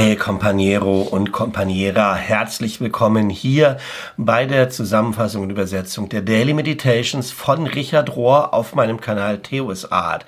Hey 0.00 0.14
Companiero 0.14 1.00
und 1.00 1.32
Companiera, 1.32 2.14
herzlich 2.14 2.80
willkommen 2.80 3.30
hier 3.30 3.78
bei 4.16 4.46
der 4.46 4.70
Zusammenfassung 4.70 5.42
und 5.42 5.50
Übersetzung 5.50 6.08
der 6.08 6.22
Daily 6.22 6.54
Meditations 6.54 7.32
von 7.32 7.66
Richard 7.66 8.14
Rohr 8.14 8.54
auf 8.54 8.76
meinem 8.76 9.00
Kanal 9.00 9.38
Theos 9.38 9.90
Art. 9.90 10.24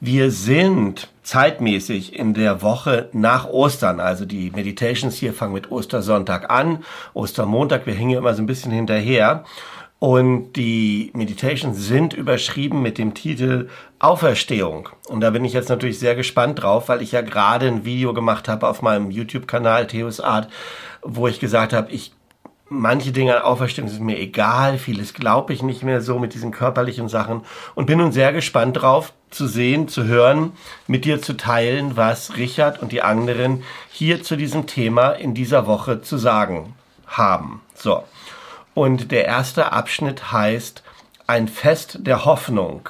Wir 0.00 0.30
sind 0.30 1.10
zeitmäßig 1.22 2.18
in 2.18 2.32
der 2.32 2.62
Woche 2.62 3.10
nach 3.12 3.46
Ostern, 3.46 4.00
also 4.00 4.24
die 4.24 4.52
Meditations 4.52 5.16
hier 5.16 5.34
fangen 5.34 5.52
mit 5.52 5.70
Ostersonntag 5.70 6.50
an, 6.50 6.82
Ostermontag, 7.12 7.86
wir 7.86 7.92
hängen 7.92 8.16
immer 8.16 8.32
so 8.32 8.42
ein 8.42 8.46
bisschen 8.46 8.72
hinterher. 8.72 9.44
Und 10.00 10.54
die 10.54 11.10
Meditations 11.12 11.76
sind 11.76 12.14
überschrieben 12.14 12.80
mit 12.80 12.96
dem 12.96 13.12
Titel 13.12 13.68
Auferstehung. 13.98 14.88
Und 15.08 15.20
da 15.20 15.28
bin 15.28 15.44
ich 15.44 15.52
jetzt 15.52 15.68
natürlich 15.68 15.98
sehr 15.98 16.14
gespannt 16.14 16.62
drauf, 16.62 16.88
weil 16.88 17.02
ich 17.02 17.12
ja 17.12 17.20
gerade 17.20 17.66
ein 17.66 17.84
Video 17.84 18.14
gemacht 18.14 18.48
habe 18.48 18.66
auf 18.66 18.80
meinem 18.80 19.10
YouTube-Kanal 19.10 19.86
Theos 19.86 20.18
Art, 20.20 20.50
wo 21.02 21.28
ich 21.28 21.38
gesagt 21.38 21.74
habe, 21.74 21.92
ich 21.92 22.12
manche 22.70 23.12
Dinge 23.12 23.36
an 23.36 23.42
Auferstehung 23.42 23.88
sind 23.88 24.04
mir 24.04 24.18
egal, 24.18 24.78
vieles 24.78 25.12
glaube 25.12 25.52
ich 25.52 25.62
nicht 25.62 25.82
mehr 25.82 26.00
so 26.00 26.18
mit 26.18 26.32
diesen 26.32 26.50
körperlichen 26.50 27.08
Sachen 27.08 27.42
und 27.74 27.86
bin 27.86 27.98
nun 27.98 28.12
sehr 28.12 28.32
gespannt 28.32 28.80
drauf 28.80 29.12
zu 29.28 29.46
sehen, 29.48 29.86
zu 29.88 30.04
hören, 30.04 30.52
mit 30.86 31.04
dir 31.04 31.20
zu 31.20 31.36
teilen, 31.36 31.96
was 31.96 32.36
Richard 32.36 32.80
und 32.80 32.92
die 32.92 33.02
anderen 33.02 33.64
hier 33.90 34.22
zu 34.22 34.36
diesem 34.36 34.66
Thema 34.66 35.10
in 35.10 35.34
dieser 35.34 35.66
Woche 35.66 36.00
zu 36.00 36.16
sagen 36.16 36.74
haben. 37.06 37.60
So. 37.74 38.04
Und 38.74 39.10
der 39.10 39.26
erste 39.26 39.72
Abschnitt 39.72 40.32
heißt 40.32 40.82
Ein 41.26 41.48
Fest 41.48 41.98
der 42.00 42.24
Hoffnung. 42.24 42.88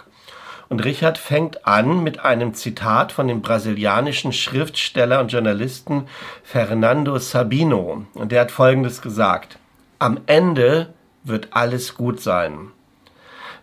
Und 0.69 0.85
Richard 0.85 1.19
fängt 1.19 1.67
an 1.67 2.05
mit 2.05 2.21
einem 2.21 2.55
Zitat 2.55 3.11
von 3.11 3.27
dem 3.27 3.43
brasilianischen 3.43 4.33
Schriftsteller 4.33 5.19
und 5.19 5.33
Journalisten 5.33 6.07
Fernando 6.45 7.19
Sabino. 7.19 8.07
Und 8.15 8.31
der 8.31 8.43
hat 8.43 8.53
Folgendes 8.53 9.03
gesagt. 9.03 9.59
Am 9.99 10.21
Ende 10.27 10.95
wird 11.25 11.49
alles 11.51 11.97
gut 11.97 12.21
sein. 12.21 12.69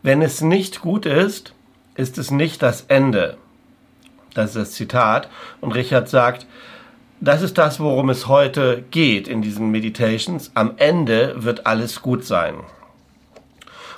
Wenn 0.03 0.21
es 0.21 0.41
nicht 0.41 0.81
gut 0.81 1.05
ist, 1.05 1.53
ist 1.95 2.17
es 2.17 2.29
nicht 2.29 2.61
das 2.61 2.81
Ende. 2.89 3.37
Das 4.33 4.49
ist 4.49 4.55
das 4.55 4.71
Zitat. 4.73 5.29
Und 5.61 5.73
Richard 5.73 6.09
sagt, 6.09 6.45
das 7.19 7.41
ist 7.41 7.57
das, 7.57 7.79
worum 7.79 8.09
es 8.09 8.27
heute 8.27 8.83
geht 8.91 9.27
in 9.27 9.41
diesen 9.41 9.71
Meditations. 9.71 10.51
Am 10.53 10.73
Ende 10.77 11.35
wird 11.37 11.65
alles 11.65 12.01
gut 12.01 12.23
sein. 12.25 12.55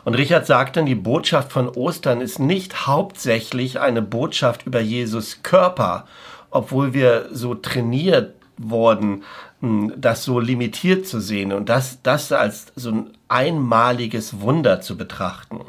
Und 0.06 0.16
Richard 0.16 0.45
sagt 0.45 0.78
dann, 0.78 0.86
die 0.86 0.95
Botschaft 0.95 1.52
von 1.52 1.67
Ostern 1.67 2.22
ist 2.22 2.39
nicht 2.39 2.88
hauptsächlich 2.88 3.80
eine 3.80 4.02
Botschaft 4.02 4.66
über 4.66 4.80
Jesus 4.80 5.44
Körper, 5.44 6.06
obwohl 6.50 6.94
wir 6.94 7.28
so 7.31 7.53
trainiert 7.56 8.34
worden, 8.58 9.23
hm, 9.61 9.94
das 9.98 10.23
so 10.23 10.39
limitiert 10.39 11.06
zu 11.06 11.20
sehen 11.20 11.52
und 11.52 11.70
das, 11.70 12.02
das 12.02 12.31
als 12.31 12.67
so 12.76 12.92
ein 12.92 13.09
einmaliges 13.28 14.39
Wunder 14.39 14.81
zu 14.81 14.98
betrachten. 14.98 15.59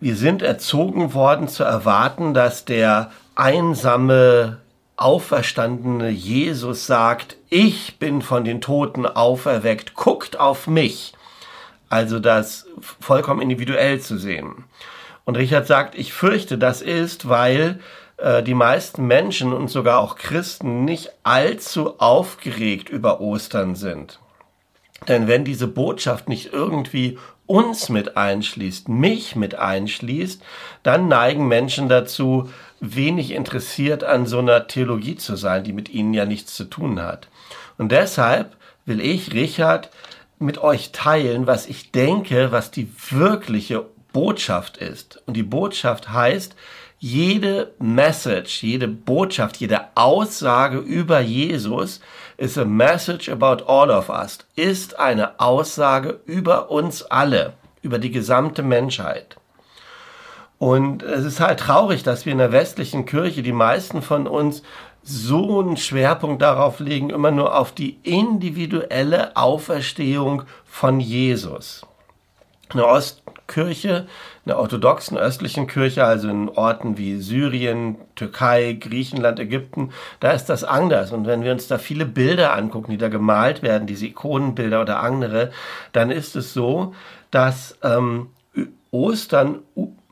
Wir 0.00 0.16
sind 0.16 0.42
erzogen 0.42 1.14
worden 1.14 1.48
zu 1.48 1.64
erwarten, 1.64 2.34
dass 2.34 2.64
der 2.64 3.10
einsame 3.34 4.58
auferstandene 4.96 6.08
Jesus 6.08 6.86
sagt, 6.86 7.36
ich 7.50 7.98
bin 7.98 8.22
von 8.22 8.44
den 8.44 8.60
Toten 8.60 9.06
auferweckt, 9.06 9.94
guckt 9.94 10.38
auf 10.38 10.66
mich. 10.66 11.12
Also 11.88 12.18
das 12.18 12.66
vollkommen 13.00 13.40
individuell 13.40 14.00
zu 14.00 14.18
sehen. 14.18 14.64
Und 15.24 15.36
Richard 15.36 15.66
sagt, 15.66 15.94
ich 15.96 16.12
fürchte, 16.12 16.58
das 16.58 16.82
ist, 16.82 17.28
weil 17.28 17.80
äh, 18.16 18.42
die 18.42 18.54
meisten 18.54 19.06
Menschen 19.06 19.52
und 19.52 19.68
sogar 19.68 20.00
auch 20.00 20.16
Christen 20.16 20.84
nicht 20.84 21.10
allzu 21.22 22.00
aufgeregt 22.00 22.88
über 22.88 23.20
Ostern 23.20 23.74
sind. 23.74 24.20
Denn 25.08 25.28
wenn 25.28 25.44
diese 25.44 25.66
Botschaft 25.66 26.28
nicht 26.28 26.52
irgendwie 26.52 27.18
uns 27.46 27.88
mit 27.88 28.16
einschließt, 28.16 28.88
mich 28.88 29.36
mit 29.36 29.54
einschließt, 29.54 30.42
dann 30.82 31.08
neigen 31.08 31.46
Menschen 31.46 31.88
dazu, 31.88 32.50
wenig 32.80 33.30
interessiert 33.30 34.04
an 34.04 34.26
so 34.26 34.38
einer 34.38 34.66
Theologie 34.66 35.16
zu 35.16 35.36
sein, 35.36 35.64
die 35.64 35.72
mit 35.72 35.88
ihnen 35.88 36.14
ja 36.14 36.24
nichts 36.24 36.54
zu 36.54 36.64
tun 36.64 37.00
hat. 37.00 37.28
Und 37.78 37.92
deshalb 37.92 38.56
will 38.84 39.00
ich, 39.00 39.32
Richard, 39.32 39.90
mit 40.38 40.58
euch 40.58 40.92
teilen, 40.92 41.46
was 41.46 41.66
ich 41.66 41.92
denke, 41.92 42.52
was 42.52 42.70
die 42.70 42.88
wirkliche 43.10 43.86
Botschaft 44.12 44.76
ist. 44.76 45.22
Und 45.26 45.34
die 45.34 45.42
Botschaft 45.42 46.10
heißt, 46.10 46.54
jede 46.98 47.74
Message, 47.78 48.62
jede 48.62 48.88
Botschaft, 48.88 49.58
jede 49.58 49.80
Aussage 49.94 50.78
über 50.78 51.20
Jesus 51.20 52.00
is 52.38 52.56
a 52.56 52.64
message 52.64 53.28
about 53.28 53.64
all 53.66 53.90
of 53.90 54.08
us, 54.08 54.38
ist 54.56 54.98
eine 54.98 55.38
Aussage 55.38 56.20
über 56.24 56.70
uns 56.70 57.02
alle, 57.02 57.52
über 57.82 57.98
die 57.98 58.10
gesamte 58.10 58.62
Menschheit. 58.62 59.36
Und 60.58 61.02
es 61.02 61.24
ist 61.24 61.40
halt 61.40 61.60
traurig, 61.60 62.02
dass 62.02 62.24
wir 62.24 62.32
in 62.32 62.38
der 62.38 62.52
westlichen 62.52 63.04
Kirche, 63.04 63.42
die 63.42 63.52
meisten 63.52 64.02
von 64.02 64.26
uns, 64.26 64.62
so 65.08 65.60
einen 65.60 65.76
Schwerpunkt 65.76 66.42
darauf 66.42 66.80
legen, 66.80 67.10
immer 67.10 67.30
nur 67.30 67.56
auf 67.56 67.70
die 67.70 67.98
individuelle 68.02 69.36
Auferstehung 69.36 70.42
von 70.64 70.98
Jesus. 70.98 71.86
Eine 72.70 72.86
Ostkirche, 72.86 74.08
eine 74.44 74.58
orthodoxen 74.58 75.16
östlichen 75.16 75.68
Kirche, 75.68 76.04
also 76.04 76.28
in 76.28 76.48
Orten 76.48 76.98
wie 76.98 77.20
Syrien, 77.20 77.98
Türkei, 78.16 78.72
Griechenland, 78.72 79.38
Ägypten, 79.38 79.92
da 80.18 80.32
ist 80.32 80.46
das 80.46 80.64
anders. 80.64 81.12
Und 81.12 81.28
wenn 81.28 81.44
wir 81.44 81.52
uns 81.52 81.68
da 81.68 81.78
viele 81.78 82.06
Bilder 82.06 82.54
angucken, 82.54 82.90
die 82.90 82.98
da 82.98 83.08
gemalt 83.08 83.62
werden, 83.62 83.86
diese 83.86 84.06
Ikonenbilder 84.06 84.80
oder 84.80 85.00
andere, 85.00 85.52
dann 85.92 86.10
ist 86.10 86.34
es 86.34 86.52
so, 86.52 86.94
dass 87.30 87.78
ähm, 87.84 88.30
Ostern 88.90 89.60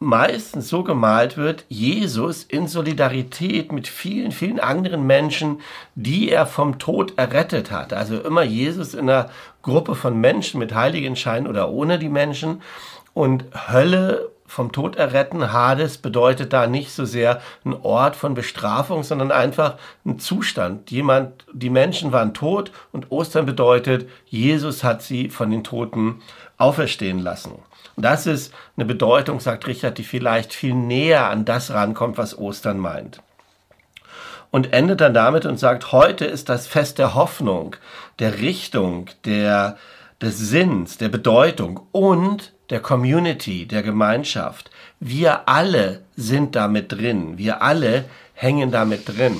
meistens 0.05 0.69
so 0.69 0.85
gemalt 0.85 1.37
wird, 1.37 1.65
Jesus 1.69 2.45
in 2.45 2.69
Solidarität 2.69 3.73
mit 3.73 3.89
vielen, 3.89 4.31
vielen 4.31 4.61
anderen 4.61 5.07
Menschen, 5.07 5.61
die 5.95 6.31
er 6.31 6.47
vom 6.47 6.79
Tod 6.79 7.15
errettet 7.17 7.71
hat. 7.71 7.93
Also 7.93 8.21
immer 8.21 8.43
Jesus 8.43 8.95
in 8.95 9.11
einer 9.11 9.31
Gruppe 9.63 9.95
von 9.95 10.21
Menschen 10.21 10.61
mit 10.61 10.75
Heiligenschein 10.75 11.47
oder 11.47 11.71
ohne 11.71 11.99
die 11.99 12.09
Menschen. 12.09 12.63
Und 13.15 13.45
Hölle 13.73 14.31
vom 14.47 14.73
Tod 14.73 14.97
erretten, 14.97 15.53
Hades 15.53 15.99
bedeutet 15.99 16.53
da 16.53 16.67
nicht 16.67 16.93
so 16.93 17.05
sehr 17.05 17.41
ein 17.65 17.75
Ort 17.83 18.15
von 18.15 18.35
Bestrafung, 18.35 19.03
sondern 19.03 19.33
einfach 19.33 19.77
ein 20.05 20.19
Zustand. 20.19 20.91
Jemand, 20.91 21.45
die 21.53 21.71
Menschen 21.71 22.13
waren 22.13 22.35
tot 22.35 22.71
und 22.93 23.11
Ostern 23.11 23.47
bedeutet, 23.47 24.09
Jesus 24.27 24.85
hat 24.85 25.03
sie 25.03 25.29
von 25.29 25.51
den 25.51 25.65
Toten 25.65 26.21
auferstehen 26.59 27.19
lassen. 27.19 27.53
Und 27.97 28.05
das 28.05 28.27
ist 28.27 28.53
eine 28.77 28.85
Bedeutung, 28.85 29.41
sagt 29.41 29.67
Richard, 29.67 29.99
die 29.99 30.05
vielleicht 30.05 30.53
viel 30.53 30.75
näher 30.75 31.29
an 31.29 31.45
das 31.45 31.73
rankommt, 31.73 32.19
was 32.19 32.37
Ostern 32.37 32.79
meint. 32.79 33.21
Und 34.51 34.73
endet 34.73 35.01
dann 35.01 35.15
damit 35.15 35.47
und 35.47 35.59
sagt, 35.59 35.93
heute 35.93 36.25
ist 36.25 36.49
das 36.49 36.67
Fest 36.67 36.99
der 36.99 37.15
Hoffnung, 37.15 37.77
der 38.19 38.39
Richtung, 38.39 39.11
der, 39.25 39.77
des 40.21 40.39
Sinns, 40.39 40.99
der 40.99 41.09
Bedeutung 41.09 41.81
und 41.93 42.53
der 42.71 42.81
Community, 42.81 43.67
der 43.67 43.83
Gemeinschaft. 43.83 44.71
Wir 45.01 45.49
alle 45.49 46.03
sind 46.17 46.57
damit 46.57 46.93
drin. 46.93 47.37
Wir 47.37 47.63
alle 47.63 48.05
hängen 48.35 48.71
damit 48.71 49.09
drin. 49.09 49.37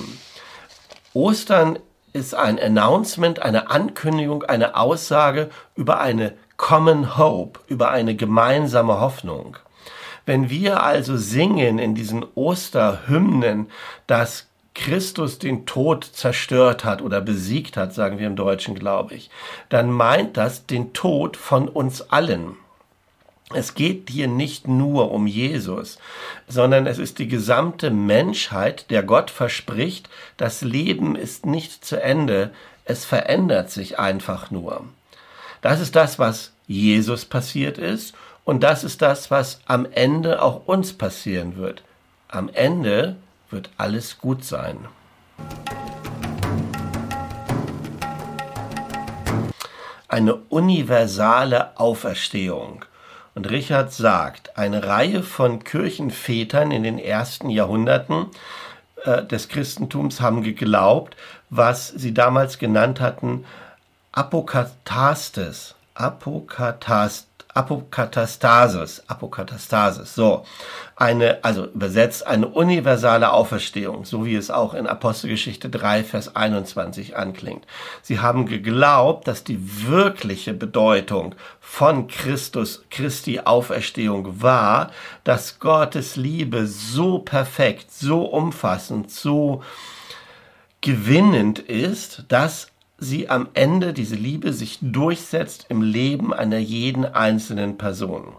Ostern 1.15 1.79
ist 2.13 2.35
ein 2.35 2.59
Announcement, 2.61 3.41
eine 3.41 3.71
Ankündigung, 3.71 4.45
eine 4.45 4.77
Aussage 4.77 5.51
über 5.75 6.01
eine 6.01 6.35
Common 6.57 7.17
Hope, 7.17 7.61
über 7.67 7.91
eine 7.91 8.15
gemeinsame 8.15 9.01
Hoffnung. 9.01 9.57
Wenn 10.27 10.51
wir 10.51 10.83
also 10.83 11.17
singen 11.17 11.79
in 11.79 11.95
diesen 11.95 12.25
Osterhymnen, 12.35 13.67
dass 14.07 14.47
Christus 14.75 15.39
den 15.39 15.67
Tod 15.67 16.05
zerstört 16.05 16.85
hat 16.85 17.03
oder 17.03 17.21
besiegt 17.21 17.77
hat, 17.77 17.95
sagen 17.95 18.19
wir 18.19 18.27
im 18.27 18.37
Deutschen, 18.37 18.75
glaube 18.75 19.15
ich, 19.15 19.31
dann 19.69 19.91
meint 19.91 20.37
das 20.37 20.67
den 20.67 20.93
Tod 20.93 21.37
von 21.37 21.69
uns 21.69 22.11
allen. 22.11 22.57
Es 23.53 23.75
geht 23.75 24.11
hier 24.11 24.27
nicht 24.27 24.67
nur 24.67 25.13
um 25.13 25.27
Jesus, 25.27 25.99
sondern 26.49 26.87
es 26.87 26.99
ist 26.99 27.19
die 27.19 27.29
gesamte 27.29 27.91
Menschheit, 27.91 28.91
der 28.91 29.03
Gott 29.03 29.31
verspricht, 29.31 30.09
das 30.37 30.63
Leben 30.63 31.15
ist 31.15 31.47
nicht 31.47 31.85
zu 31.85 32.03
Ende, 32.03 32.53
es 32.85 33.05
verändert 33.05 33.71
sich 33.71 33.99
einfach 33.99 34.51
nur. 34.51 34.85
Das 35.65 35.81
ist 35.81 35.97
das, 35.97 36.19
was 36.19 36.53
Jesus 36.67 37.25
passiert 37.25 37.79
ist 37.79 38.15
und 38.45 38.63
das 38.63 38.85
ist 38.85 39.01
das, 39.01 39.31
was 39.31 39.61
am 39.65 39.87
Ende 39.91 40.43
auch 40.43 40.67
uns 40.67 40.93
passieren 40.93 41.57
wird. 41.57 41.83
Am 42.29 42.51
Ende 42.53 43.17
wird 43.49 43.71
alles 43.79 44.19
gut 44.19 44.45
sein. 44.45 44.77
Eine 50.07 50.35
universale 50.35 51.79
Auferstehung. 51.79 52.85
Und 53.35 53.51
Richard 53.51 53.91
sagt, 53.91 54.59
eine 54.59 54.87
Reihe 54.87 55.23
von 55.23 55.65
Kirchenvätern 55.65 56.73
in 56.73 56.83
den 56.83 56.99
ersten 56.99 57.49
Jahrhunderten 57.49 58.27
äh, 59.05 59.25
des 59.25 59.49
Christentums 59.49 60.21
haben 60.21 60.43
geglaubt, 60.43 61.17
was 61.49 61.89
sie 61.89 62.13
damals 62.13 62.59
genannt 62.59 63.01
hatten 63.01 63.47
Apokatastes. 64.15 65.75
Apokatastes. 65.95 67.27
Apokatastasis, 67.55 69.05
Apokatastasis, 69.07 70.15
so. 70.15 70.45
Eine, 70.97 71.43
also 71.45 71.67
übersetzt 71.67 72.27
eine 72.27 72.49
universale 72.49 73.33
Auferstehung, 73.33 74.05
so 74.05 74.27
wie 74.27 74.35
es 74.35 74.51
auch 74.51 74.75
in 74.75 74.89
Apostelgeschichte 74.89 75.71
3, 75.71 76.03
Vers 76.03 76.35
21 76.35 77.17
anklingt. 77.17 77.65
Sie 78.03 78.19
haben 78.19 78.47
geglaubt, 78.47 79.29
dass 79.29 79.45
die 79.45 79.89
wirkliche 79.89 80.53
Bedeutung 80.53 81.37
von 81.61 82.09
Christus, 82.09 82.85
Christi 82.91 83.41
Auferstehung 83.41 84.43
war, 84.43 84.91
dass 85.23 85.61
Gottes 85.61 86.17
Liebe 86.17 86.67
so 86.67 87.21
perfekt, 87.21 87.93
so 87.93 88.23
umfassend, 88.23 89.13
so 89.13 89.63
gewinnend 90.81 91.61
ist, 91.61 92.25
dass 92.29 92.69
sie 93.05 93.29
am 93.29 93.49
Ende, 93.55 93.93
diese 93.93 94.17
Liebe, 94.17 94.53
sich 94.53 94.79
durchsetzt 94.83 95.67
im 95.69 95.83
Leben 95.83 96.35
einer 96.35 96.59
jeden 96.59 97.05
einzelnen 97.05 97.79
Person. 97.79 98.33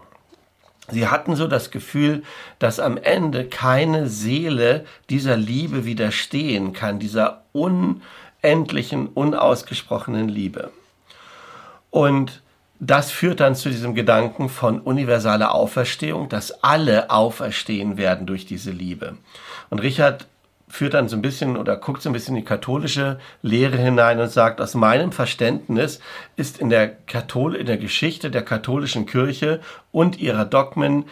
Sie 0.88 1.08
hatten 1.08 1.34
so 1.34 1.48
das 1.48 1.70
Gefühl, 1.70 2.22
dass 2.58 2.78
am 2.78 2.96
Ende 2.96 3.46
keine 3.46 4.08
Seele 4.08 4.84
dieser 5.10 5.36
Liebe 5.36 5.84
widerstehen 5.84 6.72
kann, 6.72 6.98
dieser 6.98 7.42
unendlichen, 7.52 9.08
unausgesprochenen 9.08 10.28
Liebe. 10.28 10.70
Und 11.90 12.42
das 12.78 13.10
führt 13.10 13.40
dann 13.40 13.54
zu 13.54 13.70
diesem 13.70 13.94
Gedanken 13.94 14.48
von 14.48 14.80
universaler 14.80 15.54
Auferstehung, 15.54 16.28
dass 16.28 16.62
alle 16.62 17.10
auferstehen 17.10 17.96
werden 17.96 18.26
durch 18.26 18.46
diese 18.46 18.70
Liebe. 18.70 19.16
Und 19.70 19.80
Richard 19.80 20.26
führt 20.76 20.92
dann 20.92 21.08
so 21.08 21.16
ein 21.16 21.22
bisschen 21.22 21.56
oder 21.56 21.76
guckt 21.76 22.02
so 22.02 22.10
ein 22.10 22.12
bisschen 22.12 22.36
in 22.36 22.42
die 22.42 22.46
katholische 22.46 23.18
Lehre 23.40 23.78
hinein 23.78 24.20
und 24.20 24.30
sagt, 24.30 24.60
aus 24.60 24.74
meinem 24.74 25.10
Verständnis 25.10 26.00
ist 26.36 26.58
in 26.58 26.68
der, 26.68 26.88
Kathol 26.88 27.54
in 27.56 27.64
der 27.64 27.78
Geschichte 27.78 28.30
der 28.30 28.42
katholischen 28.42 29.06
Kirche 29.06 29.60
und 29.90 30.18
ihrer 30.18 30.44
Dogmen 30.44 31.06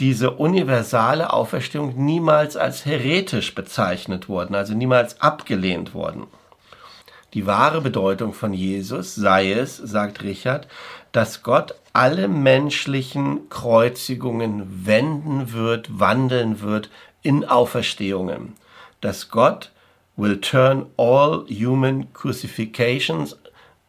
diese 0.00 0.32
universale 0.32 1.32
Auferstehung 1.32 1.94
niemals 2.04 2.56
als 2.56 2.84
heretisch 2.84 3.54
bezeichnet 3.54 4.28
worden, 4.28 4.56
also 4.56 4.74
niemals 4.74 5.20
abgelehnt 5.20 5.94
worden. 5.94 6.26
Die 7.34 7.46
wahre 7.46 7.80
Bedeutung 7.80 8.32
von 8.32 8.52
Jesus 8.52 9.14
sei 9.14 9.52
es, 9.52 9.76
sagt 9.76 10.24
Richard, 10.24 10.66
dass 11.12 11.44
Gott 11.44 11.76
alle 11.92 12.26
menschlichen 12.26 13.48
Kreuzigungen 13.48 14.86
wenden 14.86 15.52
wird, 15.52 16.00
wandeln 16.00 16.60
wird 16.60 16.90
in 17.22 17.44
Auferstehungen 17.44 18.54
dass 19.04 19.28
Gott 19.28 19.70
will 20.16 20.40
turn 20.40 20.86
all 20.96 21.44
human 21.48 22.12
crucifixions, 22.14 23.36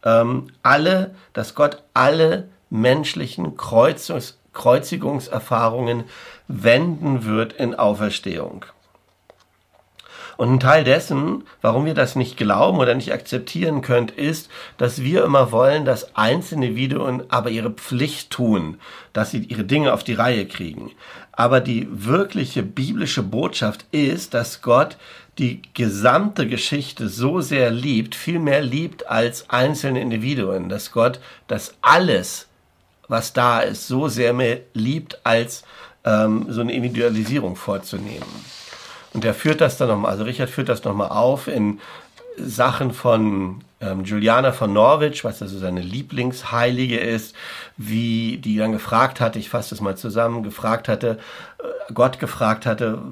ähm, 0.04 0.48
alle, 0.62 1.14
dass 1.32 1.54
Gott 1.54 1.82
alle 1.94 2.48
menschlichen 2.68 3.56
Kreuzungs, 3.56 4.38
Kreuzigungserfahrungen 4.52 6.04
wenden 6.48 7.24
wird 7.24 7.54
in 7.54 7.74
Auferstehung. 7.74 8.64
Und 10.36 10.52
ein 10.52 10.60
Teil 10.60 10.84
dessen, 10.84 11.44
warum 11.62 11.86
wir 11.86 11.94
das 11.94 12.14
nicht 12.14 12.36
glauben 12.36 12.78
oder 12.78 12.94
nicht 12.94 13.12
akzeptieren 13.12 13.80
können, 13.80 14.08
ist, 14.08 14.50
dass 14.76 15.02
wir 15.02 15.24
immer 15.24 15.50
wollen, 15.50 15.86
dass 15.86 16.14
einzelne 16.14 16.66
Individuen 16.66 17.22
aber 17.30 17.48
ihre 17.48 17.70
Pflicht 17.70 18.30
tun, 18.30 18.78
dass 19.14 19.30
sie 19.30 19.38
ihre 19.38 19.64
Dinge 19.64 19.94
auf 19.94 20.04
die 20.04 20.12
Reihe 20.12 20.46
kriegen. 20.46 20.92
Aber 21.36 21.60
die 21.60 21.86
wirkliche 21.90 22.62
biblische 22.62 23.22
Botschaft 23.22 23.84
ist, 23.92 24.32
dass 24.34 24.62
Gott 24.62 24.96
die 25.38 25.60
gesamte 25.74 26.48
Geschichte 26.48 27.08
so 27.08 27.42
sehr 27.42 27.70
liebt, 27.70 28.14
viel 28.14 28.38
mehr 28.38 28.62
liebt 28.62 29.06
als 29.06 29.50
einzelne 29.50 30.00
Individuen, 30.00 30.70
dass 30.70 30.92
Gott 30.92 31.20
das 31.46 31.74
alles, 31.82 32.46
was 33.06 33.34
da 33.34 33.60
ist, 33.60 33.86
so 33.86 34.08
sehr 34.08 34.32
mehr 34.32 34.60
liebt, 34.72 35.20
als 35.24 35.62
ähm, 36.04 36.46
so 36.48 36.62
eine 36.62 36.72
Individualisierung 36.72 37.54
vorzunehmen. 37.54 38.24
Und 39.12 39.24
er 39.24 39.34
führt 39.34 39.60
das 39.60 39.76
dann 39.76 39.88
nochmal, 39.88 40.12
also 40.12 40.24
Richard 40.24 40.48
führt 40.48 40.70
das 40.70 40.84
nochmal 40.84 41.10
auf 41.10 41.48
in 41.48 41.80
Sachen 42.38 42.92
von 42.92 43.62
ähm, 43.80 44.04
Juliana 44.04 44.52
von 44.52 44.72
Norwich, 44.72 45.24
was 45.24 45.42
also 45.42 45.58
seine 45.58 45.82
Lieblingsheilige 45.82 46.98
ist, 46.98 47.34
wie 47.76 48.38
die 48.38 48.56
dann 48.56 48.72
gefragt 48.72 49.20
hatte, 49.20 49.38
ich 49.38 49.50
fasse 49.50 49.70
das 49.70 49.80
mal 49.80 49.96
zusammen, 49.96 50.42
gefragt 50.42 50.88
hatte, 50.88 51.18
äh, 51.58 51.92
Gott 51.92 52.18
gefragt 52.18 52.66
hatte, 52.66 53.02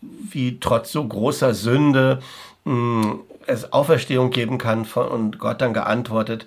wie 0.00 0.60
trotz 0.60 0.92
so 0.92 1.06
großer 1.06 1.54
Sünde 1.54 2.20
mh, 2.64 3.16
es 3.46 3.72
Auferstehung 3.72 4.30
geben 4.30 4.58
kann 4.58 4.84
von, 4.84 5.08
und 5.08 5.38
Gott 5.38 5.60
dann 5.60 5.74
geantwortet 5.74 6.46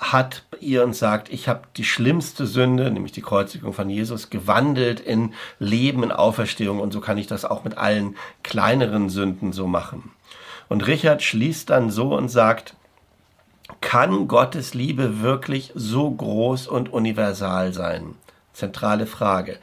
hat 0.00 0.42
ihr 0.58 0.82
und 0.82 0.96
sagt, 0.96 1.32
ich 1.32 1.46
habe 1.46 1.62
die 1.76 1.84
schlimmste 1.84 2.46
Sünde, 2.46 2.90
nämlich 2.90 3.12
die 3.12 3.22
Kreuzigung 3.22 3.72
von 3.72 3.88
Jesus, 3.88 4.30
gewandelt 4.30 4.98
in 4.98 5.32
Leben, 5.60 6.02
in 6.02 6.10
Auferstehung 6.10 6.80
und 6.80 6.92
so 6.92 7.00
kann 7.00 7.18
ich 7.18 7.28
das 7.28 7.44
auch 7.44 7.62
mit 7.62 7.78
allen 7.78 8.16
kleineren 8.42 9.10
Sünden 9.10 9.52
so 9.52 9.68
machen. 9.68 10.10
Und 10.68 10.86
Richard 10.86 11.22
schließt 11.22 11.70
dann 11.70 11.90
so 11.90 12.14
und 12.14 12.28
sagt, 12.28 12.74
kann 13.80 14.28
Gottes 14.28 14.74
Liebe 14.74 15.22
wirklich 15.22 15.72
so 15.74 16.10
groß 16.10 16.66
und 16.66 16.92
universal 16.92 17.72
sein? 17.72 18.14
Zentrale 18.52 19.06
Frage. 19.06 19.58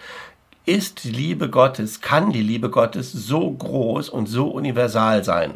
Ist 0.66 1.04
die 1.04 1.12
Liebe 1.12 1.50
Gottes, 1.50 2.02
kann 2.02 2.32
die 2.32 2.44
Liebe 2.44 2.70
Gottes 2.70 3.12
so 3.12 3.50
groß 3.50 4.10
und 4.10 4.28
so 4.28 4.48
universal 4.48 5.24
sein? 5.24 5.56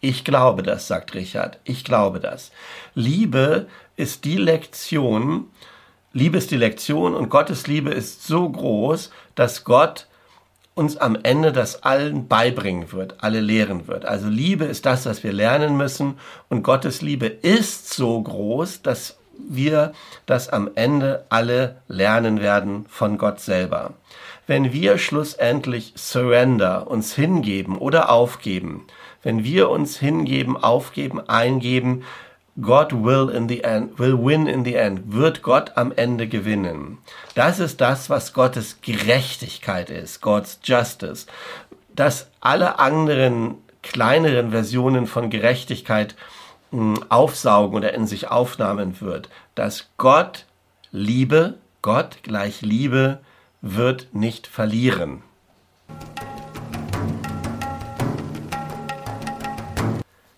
Ich 0.00 0.24
glaube 0.24 0.62
das, 0.62 0.88
sagt 0.88 1.14
Richard. 1.14 1.58
Ich 1.64 1.84
glaube 1.84 2.20
das. 2.20 2.52
Liebe 2.94 3.66
ist 3.96 4.24
die 4.24 4.36
Lektion, 4.36 5.46
Liebe 6.12 6.38
ist 6.38 6.50
die 6.50 6.56
Lektion 6.56 7.14
und 7.14 7.28
Gottes 7.28 7.66
Liebe 7.66 7.90
ist 7.90 8.26
so 8.26 8.48
groß, 8.48 9.10
dass 9.34 9.64
Gott 9.64 10.06
uns 10.76 10.98
am 10.98 11.16
Ende 11.22 11.52
das 11.52 11.82
allen 11.82 12.28
beibringen 12.28 12.92
wird, 12.92 13.16
alle 13.20 13.40
lehren 13.40 13.88
wird. 13.88 14.04
Also 14.04 14.28
Liebe 14.28 14.66
ist 14.66 14.84
das, 14.84 15.06
was 15.06 15.24
wir 15.24 15.32
lernen 15.32 15.76
müssen 15.76 16.18
und 16.50 16.62
Gottes 16.62 17.00
Liebe 17.00 17.26
ist 17.26 17.94
so 17.94 18.20
groß, 18.22 18.82
dass 18.82 19.16
wir 19.38 19.92
das 20.26 20.50
am 20.50 20.70
Ende 20.74 21.24
alle 21.30 21.76
lernen 21.88 22.40
werden 22.40 22.84
von 22.90 23.16
Gott 23.16 23.40
selber. 23.40 23.94
Wenn 24.46 24.72
wir 24.74 24.98
schlussendlich 24.98 25.94
surrender, 25.96 26.88
uns 26.88 27.14
hingeben 27.14 27.78
oder 27.78 28.10
aufgeben, 28.10 28.86
wenn 29.22 29.44
wir 29.44 29.70
uns 29.70 29.98
hingeben, 29.98 30.62
aufgeben, 30.62 31.26
eingeben, 31.26 32.04
God 32.60 32.92
will 32.92 33.28
in 33.28 33.48
the 33.48 33.62
end, 33.62 33.98
will 33.98 34.16
win 34.16 34.46
in 34.46 34.64
the 34.64 34.76
end, 34.76 35.12
wird 35.12 35.42
Gott 35.42 35.76
am 35.76 35.92
Ende 35.92 36.26
gewinnen. 36.26 36.98
Das 37.34 37.58
ist 37.58 37.80
das, 37.80 38.08
was 38.08 38.32
Gottes 38.32 38.78
Gerechtigkeit 38.80 39.90
ist, 39.90 40.22
God's 40.22 40.58
Justice. 40.64 41.26
Dass 41.94 42.30
alle 42.40 42.78
anderen 42.78 43.56
kleineren 43.82 44.50
Versionen 44.50 45.06
von 45.06 45.30
Gerechtigkeit 45.30 46.16
mh, 46.70 46.96
hm, 46.96 47.04
aufsaugen 47.10 47.76
oder 47.76 47.94
in 47.94 48.06
sich 48.06 48.28
aufnahmen 48.28 49.00
wird. 49.00 49.28
Dass 49.54 49.88
Gott 49.98 50.46
Liebe, 50.92 51.58
Gott 51.82 52.22
gleich 52.22 52.62
Liebe, 52.62 53.20
wird 53.60 54.08
nicht 54.12 54.46
verlieren. 54.46 55.22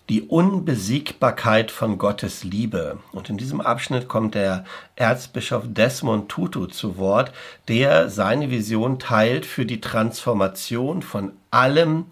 Die 0.09 0.23
Unbesiegbarkeit 0.23 1.69
von 1.69 1.99
Gottes 1.99 2.43
Liebe. 2.43 2.97
Und 3.11 3.29
in 3.29 3.37
diesem 3.37 3.61
Abschnitt 3.61 4.07
kommt 4.07 4.33
der 4.33 4.65
Erzbischof 4.95 5.65
Desmond 5.67 6.29
Tutu 6.29 6.65
zu 6.65 6.97
Wort, 6.97 7.31
der 7.67 8.09
seine 8.09 8.49
Vision 8.49 8.97
teilt 8.97 9.45
für 9.45 9.67
die 9.67 9.81
Transformation 9.81 11.03
von 11.03 11.33
allem 11.51 12.07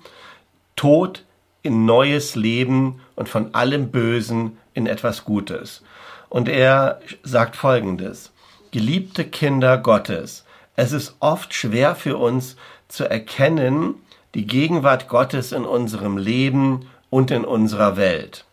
Tod 0.76 1.26
in 1.64 1.86
neues 1.86 2.36
Leben 2.36 3.02
und 3.16 3.30
von 3.30 3.56
allem 3.56 3.90
Bösen 3.90 4.58
in 4.76 4.86
etwas 4.86 5.26
Gutes. 5.26 5.84
Und 6.30 6.48
er 6.48 7.02
sagt 7.24 7.56
Folgendes. 7.56 8.32
Geliebte 8.70 9.26
Kinder 9.26 9.78
Gottes, 9.80 10.46
es 10.76 10.92
ist 10.92 11.16
oft 11.20 11.54
schwer 11.56 11.96
für 11.96 12.18
uns 12.18 12.58
zu 12.90 13.10
erkennen, 13.10 13.96
die 14.36 14.46
Gegenwart 14.46 15.08
Gottes 15.08 15.52
in 15.52 15.66
unserem 15.66 16.18
Leben 16.18 16.88
und 17.10 17.32
in 17.32 17.46
unserer 17.46 17.98
Welt. 17.98 18.46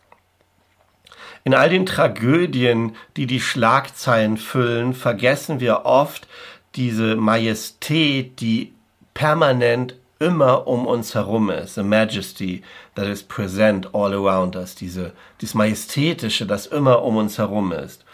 In 1.44 1.54
all 1.54 1.68
den 1.68 1.84
Tragödien, 1.84 2.96
die 3.16 3.26
die 3.26 3.40
Schlagzeilen 3.40 4.38
füllen, 4.38 4.94
vergessen 4.94 5.61
wir 5.61 5.84
oft 5.84 6.26
diese 6.75 7.16
Majestät, 7.16 8.40
die 8.40 8.73
permanent 9.12 9.94
immer 10.18 10.66
um 10.66 10.87
uns 10.87 11.14
herum 11.14 11.50
ist. 11.50 11.75
The 11.75 11.82
majesty 11.82 12.62
that 12.94 13.06
is 13.06 13.23
present 13.23 13.94
all 13.94 14.14
around 14.14 14.56
us. 14.56 14.75
Diese, 14.75 15.12
dieses 15.40 15.54
Majestätische, 15.54 16.46
das 16.46 16.66
immer 16.66 17.02
um 17.02 17.16
uns 17.16 17.38
herum 17.38 17.73
ist. 17.73 18.04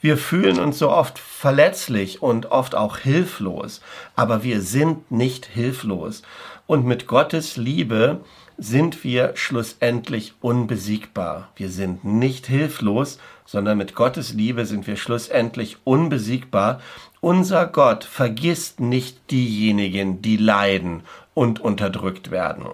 Wir 0.00 0.16
fühlen 0.16 0.58
uns 0.58 0.78
so 0.78 0.90
oft 0.90 1.18
verletzlich 1.18 2.20
und 2.20 2.50
oft 2.50 2.74
auch 2.74 2.98
hilflos, 2.98 3.80
aber 4.16 4.42
wir 4.42 4.60
sind 4.60 5.12
nicht 5.12 5.46
hilflos. 5.46 6.22
Und 6.66 6.84
mit 6.84 7.06
Gottes 7.06 7.56
Liebe 7.56 8.20
sind 8.62 9.02
wir 9.02 9.32
schlussendlich 9.34 10.34
unbesiegbar. 10.40 11.48
Wir 11.56 11.68
sind 11.68 12.04
nicht 12.04 12.46
hilflos, 12.46 13.18
sondern 13.44 13.76
mit 13.76 13.96
Gottes 13.96 14.34
Liebe 14.34 14.66
sind 14.66 14.86
wir 14.86 14.96
schlussendlich 14.96 15.78
unbesiegbar. 15.82 16.80
Unser 17.20 17.66
Gott 17.66 18.04
vergisst 18.04 18.78
nicht 18.78 19.32
diejenigen, 19.32 20.22
die 20.22 20.36
leiden 20.36 21.02
und 21.34 21.60
unterdrückt 21.60 22.30
werden. 22.30 22.66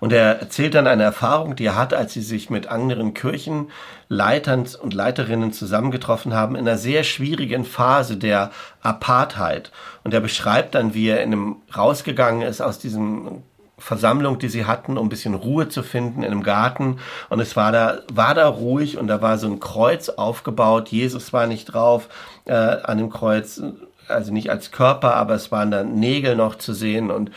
Und 0.00 0.12
er 0.12 0.40
erzählt 0.40 0.74
dann 0.74 0.86
eine 0.86 1.02
Erfahrung, 1.02 1.54
die 1.56 1.66
er 1.66 1.76
hat, 1.76 1.92
als 1.92 2.14
sie 2.14 2.22
sich 2.22 2.48
mit 2.48 2.68
anderen 2.68 3.12
Kirchenleitern 3.12 4.66
und 4.80 4.94
Leiterinnen 4.94 5.52
zusammengetroffen 5.52 6.32
haben, 6.32 6.54
in 6.54 6.66
einer 6.66 6.78
sehr 6.78 7.04
schwierigen 7.04 7.64
Phase 7.66 8.16
der 8.16 8.50
Apartheid. 8.80 9.72
Und 10.04 10.14
er 10.14 10.20
beschreibt 10.20 10.74
dann, 10.74 10.94
wie 10.94 11.08
er 11.08 11.22
in 11.22 11.32
einem 11.32 11.56
rausgegangen 11.76 12.42
ist 12.42 12.62
aus 12.62 12.78
diesem 12.78 13.42
Versammlung, 13.78 14.38
die 14.38 14.48
sie 14.48 14.66
hatten, 14.66 14.98
um 14.98 15.06
ein 15.06 15.08
bisschen 15.08 15.34
Ruhe 15.34 15.68
zu 15.68 15.82
finden 15.82 16.22
in 16.22 16.32
einem 16.32 16.42
Garten. 16.42 16.98
Und 17.30 17.40
es 17.40 17.56
war 17.56 17.72
da, 17.72 18.00
war 18.12 18.34
da 18.34 18.48
ruhig 18.48 18.98
und 18.98 19.06
da 19.06 19.22
war 19.22 19.38
so 19.38 19.46
ein 19.46 19.60
Kreuz 19.60 20.08
aufgebaut. 20.08 20.88
Jesus 20.88 21.32
war 21.32 21.46
nicht 21.46 21.66
drauf 21.66 22.08
äh, 22.44 22.52
an 22.52 22.98
dem 22.98 23.10
Kreuz, 23.10 23.62
also 24.08 24.32
nicht 24.32 24.50
als 24.50 24.70
Körper, 24.72 25.14
aber 25.14 25.34
es 25.34 25.52
waren 25.52 25.70
da 25.70 25.84
Nägel 25.84 26.36
noch 26.36 26.56
zu 26.56 26.72
sehen 26.72 27.10
und 27.10 27.30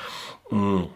mh, 0.50 0.60
mm, 0.60 0.88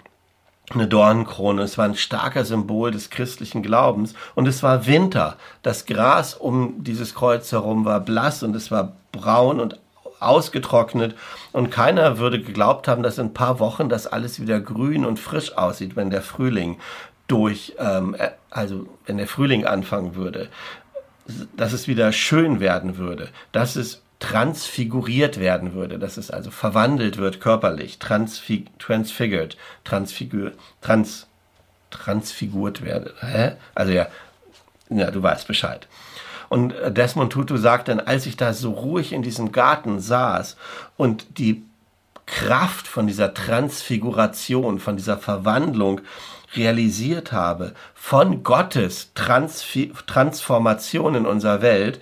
eine 0.73 0.87
Dornenkrone. 0.87 1.61
Es 1.61 1.77
war 1.77 1.85
ein 1.85 1.95
starker 1.95 2.43
Symbol 2.43 2.91
des 2.91 3.11
christlichen 3.11 3.61
Glaubens. 3.61 4.15
Und 4.33 4.47
es 4.47 4.63
war 4.63 4.87
Winter. 4.87 5.37
Das 5.61 5.85
Gras 5.85 6.33
um 6.33 6.83
dieses 6.83 7.13
Kreuz 7.13 7.51
herum 7.51 7.85
war 7.85 7.99
blass 7.99 8.41
und 8.41 8.55
es 8.55 8.71
war 8.71 8.93
braun 9.11 9.59
und 9.59 9.79
ausgetrocknet 10.19 11.15
und 11.51 11.71
keiner 11.71 12.17
würde 12.17 12.41
geglaubt 12.41 12.87
haben, 12.87 13.03
dass 13.03 13.17
in 13.17 13.27
ein 13.27 13.33
paar 13.33 13.59
Wochen 13.59 13.89
das 13.89 14.07
alles 14.07 14.39
wieder 14.39 14.59
grün 14.59 15.05
und 15.05 15.19
frisch 15.19 15.57
aussieht, 15.57 15.95
wenn 15.95 16.09
der 16.09 16.21
Frühling 16.21 16.77
durch, 17.27 17.75
ähm, 17.79 18.15
äh, 18.15 18.31
also 18.49 18.87
wenn 19.05 19.17
der 19.17 19.27
Frühling 19.27 19.65
anfangen 19.65 20.15
würde, 20.15 20.49
dass 21.55 21.73
es 21.73 21.87
wieder 21.87 22.11
schön 22.11 22.59
werden 22.59 22.97
würde, 22.97 23.29
dass 23.51 23.75
es 23.75 24.01
transfiguriert 24.19 25.39
werden 25.39 25.73
würde, 25.73 25.99
dass 25.99 26.17
es 26.17 26.31
also 26.31 26.51
verwandelt 26.51 27.17
wird 27.17 27.41
körperlich, 27.41 27.99
transfig 27.99 28.67
transfigured, 28.79 29.57
transfigur, 29.83 30.53
trans, 30.81 31.27
transfigurt 31.89 32.83
werde. 32.83 33.13
Hä? 33.19 33.53
Also 33.73 33.91
ja, 33.91 34.07
ja, 34.89 35.11
du 35.11 35.21
weißt 35.21 35.47
Bescheid. 35.47 35.87
Und 36.49 36.73
Desmond 36.89 37.33
Tutu 37.33 37.57
sagt 37.57 37.87
dann, 37.87 37.99
als 37.99 38.25
ich 38.25 38.37
da 38.37 38.53
so 38.53 38.71
ruhig 38.71 39.13
in 39.13 39.21
diesem 39.21 39.51
Garten 39.51 39.99
saß 39.99 40.57
und 40.97 41.39
die 41.39 41.63
Kraft 42.25 42.87
von 42.87 43.07
dieser 43.07 43.33
Transfiguration, 43.33 44.79
von 44.79 44.97
dieser 44.97 45.17
Verwandlung 45.17 46.01
realisiert 46.55 47.31
habe, 47.31 47.73
von 47.93 48.43
Gottes 48.43 49.11
Transfi 49.13 49.91
Transformation 50.07 51.15
in 51.15 51.25
unserer 51.25 51.61
Welt, 51.61 51.99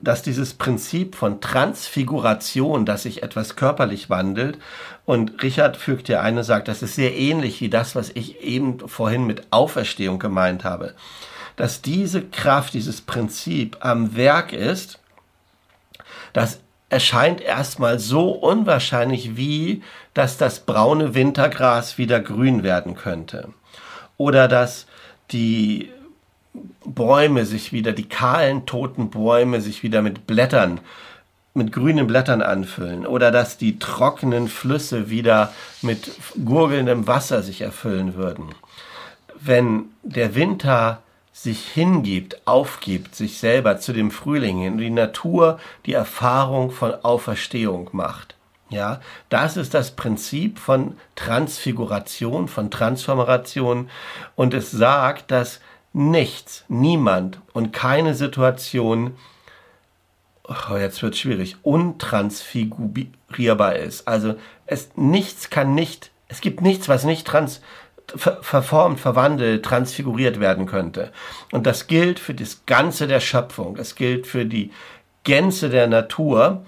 dass 0.00 0.22
dieses 0.22 0.54
Prinzip 0.54 1.14
von 1.14 1.40
Transfiguration, 1.40 2.84
dass 2.84 3.04
sich 3.04 3.22
etwas 3.22 3.56
körperlich 3.56 4.10
wandelt, 4.10 4.58
und 5.06 5.42
Richard 5.42 5.76
fügt 5.76 6.08
ja 6.08 6.20
eine, 6.20 6.44
sagt, 6.44 6.68
das 6.68 6.82
ist 6.82 6.94
sehr 6.94 7.16
ähnlich 7.16 7.60
wie 7.60 7.70
das, 7.70 7.96
was 7.96 8.10
ich 8.10 8.42
eben 8.42 8.86
vorhin 8.88 9.26
mit 9.26 9.44
Auferstehung 9.50 10.18
gemeint 10.18 10.64
habe 10.64 10.94
dass 11.56 11.82
diese 11.82 12.22
Kraft, 12.22 12.74
dieses 12.74 13.00
Prinzip 13.00 13.78
am 13.80 14.16
Werk 14.16 14.52
ist, 14.52 14.98
das 16.32 16.60
erscheint 16.90 17.40
erstmal 17.40 17.98
so 17.98 18.30
unwahrscheinlich 18.30 19.36
wie, 19.36 19.82
dass 20.12 20.36
das 20.36 20.60
braune 20.60 21.14
Wintergras 21.14 21.98
wieder 21.98 22.20
grün 22.20 22.62
werden 22.62 22.96
könnte. 22.96 23.48
Oder 24.16 24.48
dass 24.48 24.86
die 25.30 25.90
Bäume 26.84 27.46
sich 27.46 27.72
wieder, 27.72 27.92
die 27.92 28.08
kahlen, 28.08 28.66
toten 28.66 29.10
Bäume 29.10 29.60
sich 29.60 29.84
wieder 29.84 30.02
mit 30.02 30.26
Blättern, 30.26 30.80
mit 31.54 31.72
grünen 31.72 32.08
Blättern 32.08 32.42
anfüllen. 32.42 33.06
Oder 33.06 33.30
dass 33.30 33.56
die 33.56 33.78
trockenen 33.78 34.48
Flüsse 34.48 35.10
wieder 35.10 35.52
mit 35.82 36.10
gurgelndem 36.44 37.06
Wasser 37.06 37.42
sich 37.42 37.60
erfüllen 37.60 38.14
würden. 38.14 38.46
Wenn 39.40 39.84
der 40.02 40.34
Winter 40.34 41.02
sich 41.42 41.66
hingibt, 41.68 42.46
aufgibt, 42.46 43.14
sich 43.14 43.38
selber 43.38 43.78
zu 43.78 43.94
dem 43.94 44.10
Frühling 44.10 44.58
hin 44.58 44.76
die 44.76 44.90
Natur 44.90 45.58
die 45.86 45.94
Erfahrung 45.94 46.70
von 46.70 46.92
Auferstehung 47.02 47.88
macht. 47.92 48.36
Ja, 48.68 49.00
das 49.30 49.56
ist 49.56 49.72
das 49.72 49.96
Prinzip 49.96 50.58
von 50.58 50.98
Transfiguration, 51.16 52.46
von 52.46 52.70
Transformation 52.70 53.88
und 54.36 54.52
es 54.52 54.70
sagt, 54.70 55.30
dass 55.30 55.62
nichts, 55.94 56.66
niemand 56.68 57.40
und 57.54 57.72
keine 57.72 58.14
Situation, 58.14 59.16
oh, 60.44 60.76
jetzt 60.76 61.02
wird 61.02 61.16
schwierig, 61.16 61.56
untransfigurierbar 61.62 63.76
ist. 63.76 64.06
Also 64.06 64.34
es 64.66 64.90
nichts 64.94 65.48
kann 65.48 65.74
nicht, 65.74 66.10
es 66.28 66.42
gibt 66.42 66.60
nichts, 66.60 66.86
was 66.88 67.04
nicht 67.04 67.26
trans 67.26 67.62
verformt, 68.16 69.00
verwandelt, 69.00 69.64
transfiguriert 69.64 70.40
werden 70.40 70.66
könnte. 70.66 71.12
Und 71.52 71.66
das 71.66 71.86
gilt 71.86 72.18
für 72.18 72.34
das 72.34 72.62
Ganze 72.66 73.06
der 73.06 73.20
Schöpfung. 73.20 73.76
Es 73.76 73.94
gilt 73.94 74.26
für 74.26 74.44
die 74.44 74.70
Gänze 75.24 75.70
der 75.70 75.86
Natur. 75.86 76.64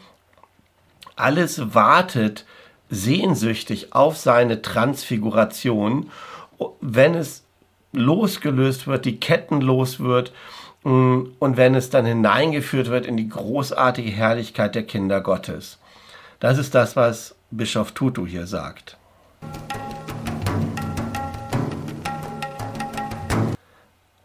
Alles 1.17 1.75
wartet 1.75 2.45
sehnsüchtig 2.91 3.95
auf 3.95 4.17
seine 4.17 4.63
Transfiguration, 4.63 6.11
wenn 6.81 7.15
es 7.15 7.45
losgelöst 7.93 8.87
wird, 8.87 9.05
die 9.05 9.19
Ketten 9.19 9.61
los 9.61 10.01
wird 10.01 10.33
mm, 10.85 11.23
und 11.39 11.57
wenn 11.57 11.75
es 11.75 11.91
dann 11.91 12.05
hineingeführt 12.05 12.89
wird 12.89 13.07
in 13.07 13.17
die 13.17 13.29
großartige 13.29 14.11
Herrlichkeit 14.11 14.75
der 14.75 14.85
Kinder 14.85 15.21
Gottes. 15.21 15.79
Das 16.41 16.59
ist 16.59 16.75
das, 16.75 16.97
was 16.97 17.35
Bischof 17.51 17.93
Tutu 17.93 18.27
hier 18.27 18.47
sagt. 18.47 18.97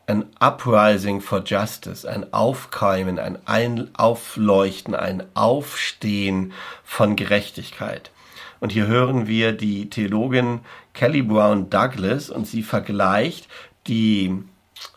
Ein 0.08 0.26
Uprising 0.40 1.20
for 1.20 1.44
Justice, 1.46 2.10
ein 2.10 2.34
Aufkeimen, 2.34 3.20
ein, 3.20 3.96
Aufleuchten, 3.96 4.96
ein 4.96 5.24
Aufstehen 5.34 6.54
von 6.84 7.18
Gerechtigkeit. 7.18 8.12
Und 8.62 8.72
hier 8.72 8.88
hören 8.88 9.28
wir 9.28 9.52
die 9.52 9.90
Theologin 9.90 10.62
Kelly 10.94 11.22
Brown 11.22 11.70
Douglas 11.70 12.30
und 12.30 12.48
sie 12.48 12.64
vergleicht 12.64 13.48
die 13.86 14.34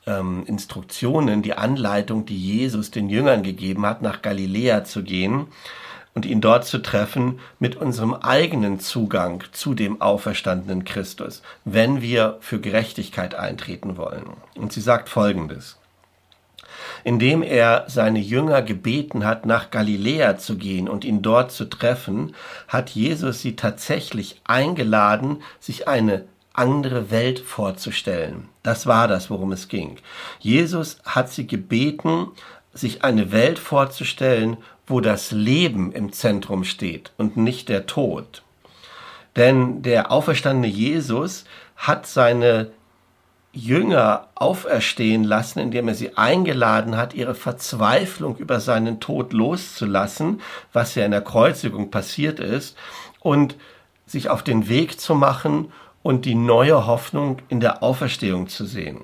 ähm, 0.06 0.44
Instruktionen, 0.46 1.42
die 1.42 1.54
Anleitung, 1.54 2.24
die 2.24 2.38
Jesus 2.38 2.92
den 2.92 3.10
Jüngern 3.10 3.42
gegeben 3.42 3.84
hat, 3.84 4.02
nach 4.02 4.22
Galiläa 4.22 4.84
zu 4.84 5.02
gehen 5.02 5.48
und 6.14 6.26
ihn 6.26 6.40
dort 6.40 6.64
zu 6.64 6.78
treffen 6.78 7.38
mit 7.58 7.76
unserem 7.76 8.14
eigenen 8.14 8.80
Zugang 8.80 9.44
zu 9.52 9.74
dem 9.74 10.00
auferstandenen 10.00 10.84
Christus, 10.84 11.42
wenn 11.64 12.02
wir 12.02 12.38
für 12.40 12.60
Gerechtigkeit 12.60 13.34
eintreten 13.34 13.96
wollen. 13.96 14.24
Und 14.56 14.72
sie 14.72 14.80
sagt 14.80 15.08
Folgendes. 15.08 15.78
Indem 17.04 17.42
er 17.42 17.84
seine 17.88 18.18
Jünger 18.18 18.62
gebeten 18.62 19.24
hat, 19.24 19.46
nach 19.46 19.70
Galiläa 19.70 20.36
zu 20.36 20.56
gehen 20.56 20.88
und 20.88 21.04
ihn 21.04 21.22
dort 21.22 21.52
zu 21.52 21.64
treffen, 21.66 22.34
hat 22.68 22.90
Jesus 22.90 23.40
sie 23.40 23.56
tatsächlich 23.56 24.40
eingeladen, 24.44 25.42
sich 25.60 25.88
eine 25.88 26.24
andere 26.52 27.10
Welt 27.10 27.40
vorzustellen. 27.40 28.48
Das 28.62 28.86
war 28.86 29.08
das, 29.08 29.30
worum 29.30 29.52
es 29.52 29.68
ging. 29.68 29.96
Jesus 30.40 30.98
hat 31.04 31.30
sie 31.30 31.46
gebeten, 31.46 32.28
sich 32.72 33.02
eine 33.04 33.32
Welt 33.32 33.58
vorzustellen, 33.58 34.56
wo 34.86 35.00
das 35.00 35.30
Leben 35.30 35.92
im 35.92 36.12
Zentrum 36.12 36.64
steht 36.64 37.12
und 37.16 37.36
nicht 37.36 37.68
der 37.68 37.86
Tod. 37.86 38.42
Denn 39.36 39.82
der 39.82 40.10
auferstandene 40.10 40.66
Jesus 40.66 41.44
hat 41.76 42.06
seine 42.06 42.70
Jünger 43.52 44.28
auferstehen 44.36 45.24
lassen, 45.24 45.58
indem 45.58 45.88
er 45.88 45.94
sie 45.94 46.16
eingeladen 46.16 46.96
hat, 46.96 47.14
ihre 47.14 47.34
Verzweiflung 47.34 48.36
über 48.36 48.60
seinen 48.60 49.00
Tod 49.00 49.32
loszulassen, 49.32 50.40
was 50.72 50.94
ja 50.94 51.04
in 51.04 51.10
der 51.10 51.20
Kreuzigung 51.20 51.90
passiert 51.90 52.38
ist, 52.38 52.76
und 53.20 53.56
sich 54.06 54.28
auf 54.28 54.42
den 54.42 54.68
Weg 54.68 55.00
zu 55.00 55.14
machen 55.14 55.72
und 56.02 56.24
die 56.24 56.34
neue 56.34 56.86
Hoffnung 56.86 57.38
in 57.48 57.60
der 57.60 57.82
Auferstehung 57.82 58.48
zu 58.48 58.64
sehen. 58.64 59.00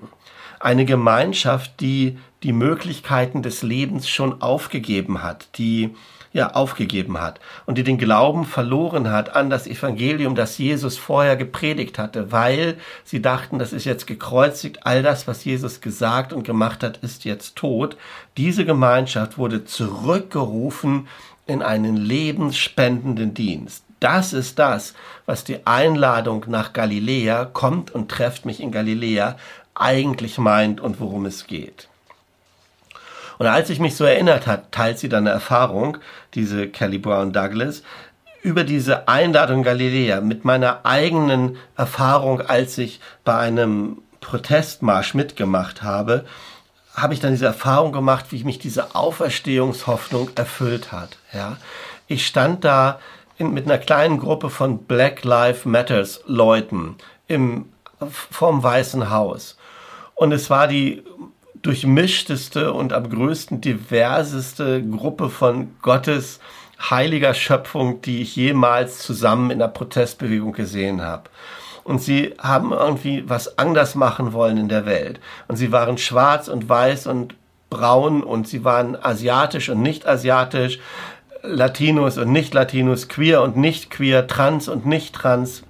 Eine 0.60 0.84
Gemeinschaft, 0.84 1.80
die 1.80 2.18
die 2.42 2.52
Möglichkeiten 2.52 3.42
des 3.42 3.62
Lebens 3.62 4.08
schon 4.08 4.40
aufgegeben 4.40 5.22
hat, 5.22 5.48
die 5.58 5.94
ja 6.36 6.52
aufgegeben 6.52 7.20
hat 7.20 7.40
und 7.64 7.78
die 7.78 7.82
den 7.82 7.98
Glauben 7.98 8.44
verloren 8.44 9.10
hat 9.10 9.34
an 9.34 9.50
das 9.50 9.66
Evangelium, 9.66 10.34
das 10.34 10.58
Jesus 10.58 10.98
vorher 10.98 11.34
gepredigt 11.34 11.98
hatte, 11.98 12.30
weil 12.30 12.76
sie 13.04 13.22
dachten, 13.22 13.58
das 13.58 13.72
ist 13.72 13.84
jetzt 13.84 14.06
gekreuzigt, 14.06 14.86
all 14.86 15.02
das, 15.02 15.26
was 15.26 15.44
Jesus 15.44 15.80
gesagt 15.80 16.32
und 16.32 16.44
gemacht 16.44 16.82
hat, 16.82 16.98
ist 16.98 17.24
jetzt 17.24 17.56
tot. 17.56 17.96
Diese 18.36 18.64
Gemeinschaft 18.64 19.38
wurde 19.38 19.64
zurückgerufen 19.64 21.08
in 21.46 21.62
einen 21.62 21.96
lebensspendenden 21.96 23.34
Dienst. 23.34 23.82
das 24.00 24.34
ist 24.34 24.58
das, 24.58 24.92
was 25.24 25.42
die 25.42 25.66
Einladung 25.66 26.44
nach 26.48 26.74
Galiläa, 26.74 27.46
kommt 27.46 27.90
und 27.90 28.10
trefft 28.10 28.44
mich 28.44 28.60
in 28.60 28.70
Galiläa, 28.70 29.36
eigentlich 29.80 30.38
meint 30.38 30.80
und 30.80 31.00
worum 31.00 31.26
es 31.26 31.46
geht. 31.46 31.88
Und 33.38 33.46
als 33.46 33.70
ich 33.70 33.80
mich 33.80 33.96
so 33.96 34.04
erinnert 34.04 34.46
hat, 34.46 34.72
teilt 34.72 34.98
sie 34.98 35.08
dann 35.08 35.26
eine 35.26 35.34
Erfahrung, 35.34 35.98
diese 36.34 36.68
Kelly 36.68 36.98
Brown 36.98 37.32
Douglas, 37.32 37.82
über 38.42 38.64
diese 38.64 39.08
Einladung 39.08 39.62
Galiläa 39.62 40.20
mit 40.20 40.44
meiner 40.44 40.86
eigenen 40.86 41.56
Erfahrung, 41.76 42.40
als 42.40 42.78
ich 42.78 43.00
bei 43.24 43.36
einem 43.36 44.02
Protestmarsch 44.20 45.14
mitgemacht 45.14 45.82
habe, 45.82 46.24
habe 46.94 47.12
ich 47.12 47.20
dann 47.20 47.32
diese 47.32 47.46
Erfahrung 47.46 47.92
gemacht, 47.92 48.26
wie 48.30 48.42
mich 48.44 48.58
diese 48.58 48.94
Auferstehungshoffnung 48.94 50.30
erfüllt 50.34 50.92
hat. 50.92 51.18
Ja, 51.32 51.58
ich 52.06 52.26
stand 52.26 52.64
da 52.64 53.00
in, 53.36 53.52
mit 53.52 53.66
einer 53.66 53.78
kleinen 53.78 54.18
Gruppe 54.18 54.48
von 54.48 54.78
Black 54.78 55.24
Lives 55.24 55.64
Matters 55.64 56.20
Leuten 56.26 56.96
im 57.28 57.66
vorm 58.30 58.62
Weißen 58.62 59.10
Haus 59.10 59.56
und 60.16 60.32
es 60.32 60.50
war 60.50 60.66
die 60.66 61.04
durchmischteste 61.62 62.72
und 62.72 62.92
am 62.92 63.08
größten 63.08 63.60
diverseste 63.60 64.82
Gruppe 64.82 65.30
von 65.30 65.76
Gottes 65.82 66.40
heiliger 66.90 67.34
Schöpfung, 67.34 68.00
die 68.02 68.22
ich 68.22 68.36
jemals 68.36 68.98
zusammen 68.98 69.50
in 69.50 69.58
der 69.58 69.68
Protestbewegung 69.68 70.52
gesehen 70.52 71.02
habe. 71.02 71.24
Und 71.84 72.02
sie 72.02 72.34
haben 72.38 72.72
irgendwie 72.72 73.28
was 73.28 73.58
anders 73.58 73.94
machen 73.94 74.32
wollen 74.32 74.56
in 74.56 74.68
der 74.68 74.86
Welt. 74.86 75.20
Und 75.48 75.56
sie 75.56 75.70
waren 75.70 75.98
schwarz 75.98 76.48
und 76.48 76.68
weiß 76.68 77.06
und 77.06 77.34
braun 77.70 78.22
und 78.22 78.48
sie 78.48 78.64
waren 78.64 78.96
asiatisch 79.00 79.68
und 79.68 79.82
nicht 79.82 80.06
asiatisch, 80.06 80.78
Latinos 81.42 82.18
und 82.18 82.32
nicht 82.32 82.54
Latinos, 82.54 83.08
queer 83.08 83.42
und 83.42 83.56
nicht 83.56 83.90
queer, 83.90 84.26
trans 84.26 84.68
und 84.68 84.86
nicht 84.86 85.14
trans, 85.14 85.62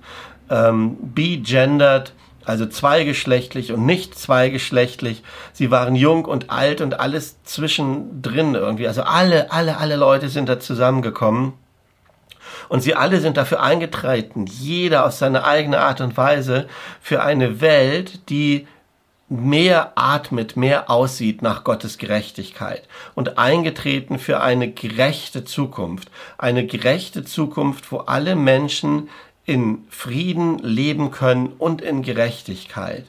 ähm, 0.49 0.97
be-gendered 1.01 2.13
also 2.47 2.67
zweigeschlechtlich 2.67 3.73
und 3.73 3.85
nicht 3.85 4.19
zweigeschlechtlich. 4.19 5.23
Sie 5.53 5.71
waren 5.71 5.97
jung 5.97 6.25
und 6.25 6.51
alt 6.51 6.81
und 6.81 6.99
alles 7.01 7.43
zwischendrin 7.43 8.55
irgendwie. 8.55 8.87
Also 8.87 9.03
alle, 9.03 9.51
alle, 9.51 9.79
alle 9.79 9.97
Leute 9.97 10.29
sind 10.29 10.49
da 10.49 10.61
zusammengekommen. 10.61 11.55
Und 12.69 12.81
sie 12.81 12.95
alle 12.95 13.21
sind 13.21 13.37
dafür 13.37 13.63
eingetreten, 13.63 14.47
jeder 14.47 15.07
auf 15.07 15.13
seine 15.13 15.45
eigene 15.45 15.81
Art 15.81 16.01
und 16.01 16.17
Weise, 16.17 16.69
für 17.01 17.23
eine 17.23 17.61
Welt, 17.61 18.29
die 18.29 18.67
mehr 19.29 19.93
atmet, 19.97 20.57
mehr 20.57 20.89
aussieht 20.89 21.43
nach 21.43 21.65
Gottes 21.65 21.99
Gerechtigkeit 21.99 22.87
und 23.15 23.39
eingetreten 23.39 24.19
für 24.19 24.41
eine 24.41 24.71
gerechte 24.71 25.45
Zukunft. 25.45 26.11
Eine 26.39 26.65
gerechte 26.67 27.25
Zukunft, 27.25 27.91
wo 27.91 27.99
alle 27.99 28.37
Menschen 28.37 29.09
in 29.47 29.85
Frieden 29.89 30.59
leben 30.59 31.11
können 31.11 31.53
und 31.59 31.81
in 31.81 32.03
Gerechtigkeit. 32.03 33.07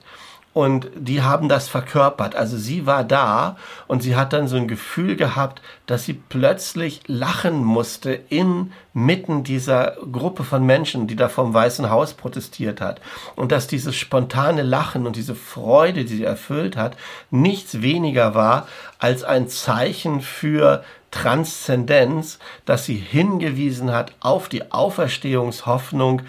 Und 0.58 0.90
die 0.96 1.22
haben 1.22 1.50
das 1.50 1.70
verkörpert. 1.70 2.36
Also 2.36 2.58
sie 2.58 2.88
war 2.88 3.04
da 3.04 3.58
und 3.86 4.02
sie 4.02 4.16
hat 4.16 4.34
dann 4.34 4.48
so 4.48 4.56
ein 4.56 4.68
Gefühl 4.68 5.16
gehabt, 5.16 5.62
dass 5.86 6.06
sie 6.06 6.14
plötzlich 6.14 7.02
lachen 7.06 7.64
musste 7.64 8.20
inmitten 8.30 9.44
dieser 9.44 9.98
Gruppe 10.12 10.44
von 10.44 10.66
Menschen, 10.66 11.06
die 11.06 11.16
da 11.16 11.30
vom 11.30 11.54
Weißen 11.54 11.92
Haus 11.92 12.16
protestiert 12.16 12.82
hat. 12.82 13.02
Und 13.36 13.52
dass 13.52 13.68
dieses 13.68 13.96
spontane 13.96 14.64
Lachen 14.64 15.06
und 15.06 15.16
diese 15.16 15.36
Freude, 15.36 16.06
die 16.06 16.16
sie 16.16 16.24
erfüllt 16.24 16.76
hat, 16.76 16.98
nichts 17.30 17.84
weniger 17.84 18.34
war 18.34 18.68
als 18.98 19.24
ein 19.24 19.50
Zeichen 19.50 20.22
für 20.22 20.84
Transzendenz, 21.12 22.40
dass 22.66 22.86
sie 22.86 22.96
hingewiesen 22.96 23.92
hat 23.92 24.14
auf 24.20 24.50
die 24.50 24.72
Auferstehungshoffnung, 24.72 26.22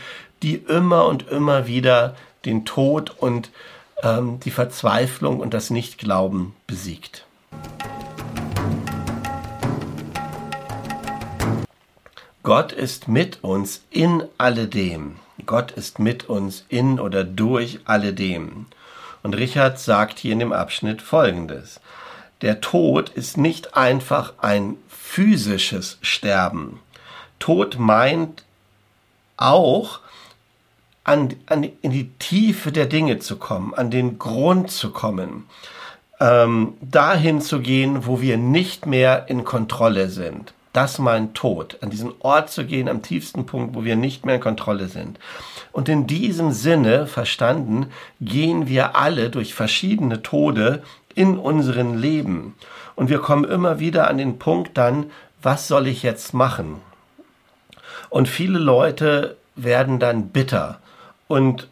die 0.43 0.55
immer 0.55 1.07
und 1.07 1.29
immer 1.29 1.67
wieder 1.67 2.15
den 2.45 2.65
Tod 2.65 3.11
und 3.19 3.51
ähm, 4.03 4.41
die 4.41 4.51
Verzweiflung 4.51 5.41
und 5.41 5.55
das 5.55 5.71
Nichtglauben 5.71 6.55
besiegt. 6.67 7.25
Gott 12.43 12.73
ist 12.73 13.09
mit 13.09 13.45
uns 13.45 13.85
in 13.91 14.25
alledem. 14.39 15.17
Gott 15.45 15.71
ist 15.73 15.99
mit 15.99 16.29
uns 16.29 16.65
in 16.69 16.99
oder 16.99 17.25
durch 17.25 17.81
alledem. 17.85 18.67
Und 19.23 19.37
Richard 19.37 19.79
sagt 19.79 20.19
hier 20.19 20.33
in 20.33 20.39
dem 20.39 20.53
Abschnitt 20.53 21.03
Folgendes 21.03 21.81
der 22.43 22.61
Tod 22.61 23.11
ist 23.11 23.37
nicht 23.37 23.77
einfach 23.77 24.35
ein 24.39 24.77
physisches 24.89 25.99
Sterben. 26.03 26.81
Tod 27.39 27.79
meint 27.79 28.45
auch, 29.37 30.01
an, 31.05 31.35
an, 31.47 31.65
in 31.81 31.91
die 31.91 32.11
Tiefe 32.19 32.71
der 32.71 32.87
Dinge 32.87 33.19
zu 33.19 33.37
kommen, 33.37 33.73
an 33.75 33.91
den 33.91 34.19
Grund 34.19 34.71
zu 34.71 34.91
kommen, 34.91 35.47
ähm, 36.21 36.75
dahin 36.83 37.41
zu 37.41 37.61
gehen, 37.61 38.07
wo 38.07 38.21
wir 38.21 38.37
nicht 38.37 38.85
mehr 38.85 39.27
in 39.29 39.45
Kontrolle 39.45 40.11
sind. 40.11 40.53
Das 40.75 40.99
meint 40.99 41.35
Tod, 41.35 41.79
an 41.81 41.91
diesen 41.91 42.13
Ort 42.21 42.51
zu 42.51 42.67
gehen, 42.67 42.89
am 42.89 43.03
tiefsten 43.03 43.47
Punkt, 43.47 43.75
wo 43.75 43.85
wir 43.85 43.97
nicht 43.97 44.27
mehr 44.27 44.35
in 44.35 44.41
Kontrolle 44.41 44.89
sind. 44.89 45.19
Und 45.73 45.89
in 45.89 46.07
diesem 46.07 46.53
Sinne 46.53 47.07
verstanden, 47.07 47.87
gehen 48.21 48.69
wir 48.69 48.95
alle 48.95 49.31
durch 49.31 49.55
verschiedene 49.55 50.23
Tode 50.23 50.83
in 51.19 51.37
unserem 51.37 51.99
Leben. 51.99 52.55
Und 52.95 53.11
wir 53.11 53.19
kommen 53.19 53.43
immer 53.43 53.81
wieder 53.81 54.09
an 54.09 54.19
den 54.19 54.39
Punkt 54.39 54.79
dann, 54.79 55.11
was 55.43 55.67
soll 55.67 55.89
ich 55.89 56.05
jetzt 56.05 56.33
machen? 56.33 56.77
Und 58.09 58.29
viele 58.29 58.61
Leute 58.61 59.37
werden 59.57 59.99
dann 59.99 60.29
bitter 60.29 60.79
und 61.27 61.67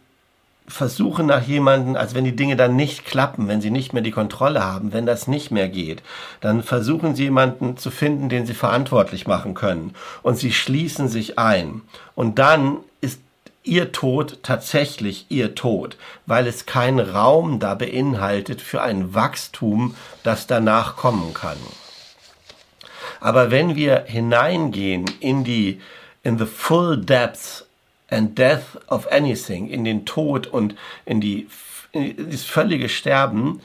versuchen 0.66 1.26
nach 1.26 1.42
jemanden, 1.42 1.96
als 1.96 2.16
wenn 2.16 2.24
die 2.24 2.34
Dinge 2.34 2.56
dann 2.56 2.74
nicht 2.74 3.04
klappen, 3.04 3.46
wenn 3.46 3.60
sie 3.60 3.70
nicht 3.70 3.92
mehr 3.92 4.02
die 4.02 4.10
Kontrolle 4.10 4.64
haben, 4.64 4.92
wenn 4.92 5.06
das 5.06 5.28
nicht 5.28 5.52
mehr 5.52 5.68
geht, 5.68 6.02
dann 6.40 6.64
versuchen 6.64 7.14
sie 7.14 7.22
jemanden 7.24 7.76
zu 7.76 7.92
finden, 7.92 8.28
den 8.28 8.46
sie 8.46 8.54
verantwortlich 8.54 9.28
machen 9.28 9.54
können. 9.54 9.94
Und 10.24 10.38
sie 10.38 10.52
schließen 10.52 11.06
sich 11.06 11.38
ein. 11.38 11.82
Und 12.16 12.40
dann 12.40 12.78
ihr 13.66 13.92
Tod 13.92 14.42
tatsächlich 14.42 15.26
ihr 15.28 15.54
Tod, 15.54 15.96
weil 16.26 16.46
es 16.46 16.66
keinen 16.66 17.00
Raum 17.00 17.58
da 17.58 17.74
beinhaltet 17.74 18.60
für 18.62 18.82
ein 18.82 19.14
Wachstum, 19.14 19.94
das 20.22 20.46
danach 20.46 20.96
kommen 20.96 21.34
kann. 21.34 21.58
Aber 23.20 23.50
wenn 23.50 23.76
wir 23.76 24.04
hineingehen 24.06 25.06
in 25.20 25.44
die, 25.44 25.80
in 26.22 26.38
the 26.38 26.46
full 26.46 26.96
depths 26.96 27.66
and 28.08 28.38
death 28.38 28.78
of 28.88 29.10
anything, 29.10 29.68
in 29.68 29.84
den 29.84 30.06
Tod 30.06 30.46
und 30.46 30.76
in 31.04 31.20
die, 31.20 31.48
in 31.92 32.30
das 32.30 32.44
völlige 32.44 32.88
Sterben, 32.88 33.60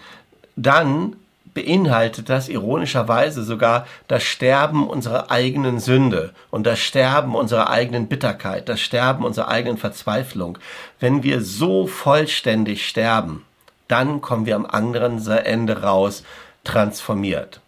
dann 0.55 1.15
beinhaltet 1.53 2.29
das 2.29 2.49
ironischerweise 2.49 3.43
sogar 3.43 3.85
das 4.07 4.23
Sterben 4.23 4.87
unserer 4.87 5.31
eigenen 5.31 5.79
Sünde 5.79 6.31
und 6.49 6.65
das 6.65 6.79
Sterben 6.79 7.35
unserer 7.35 7.69
eigenen 7.69 8.07
Bitterkeit, 8.07 8.69
das 8.69 8.79
Sterben 8.79 9.25
unserer 9.25 9.49
eigenen 9.49 9.77
Verzweiflung. 9.77 10.57
Wenn 10.99 11.23
wir 11.23 11.41
so 11.41 11.87
vollständig 11.87 12.87
sterben, 12.87 13.45
dann 13.87 14.21
kommen 14.21 14.45
wir 14.45 14.55
am 14.55 14.65
anderen 14.65 15.25
Ende 15.27 15.81
raus 15.81 16.23
transformiert. 16.63 17.59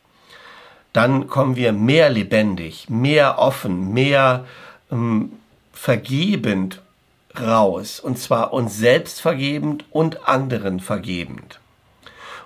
Dann 0.94 1.28
kommen 1.28 1.56
wir 1.56 1.74
mehr 1.74 2.10
lebendig, 2.10 2.90
mehr 2.90 3.40
offen, 3.40 3.94
mehr 3.94 4.46
ähm, 4.92 5.34
vergebend 5.74 6.82
raus. 7.40 8.00
Und 8.00 8.20
zwar 8.20 8.54
uns 8.54 8.78
selbst 8.78 9.20
vergebend 9.20 9.86
und 9.90 10.28
anderen 10.28 10.80
vergebend. 10.80 11.60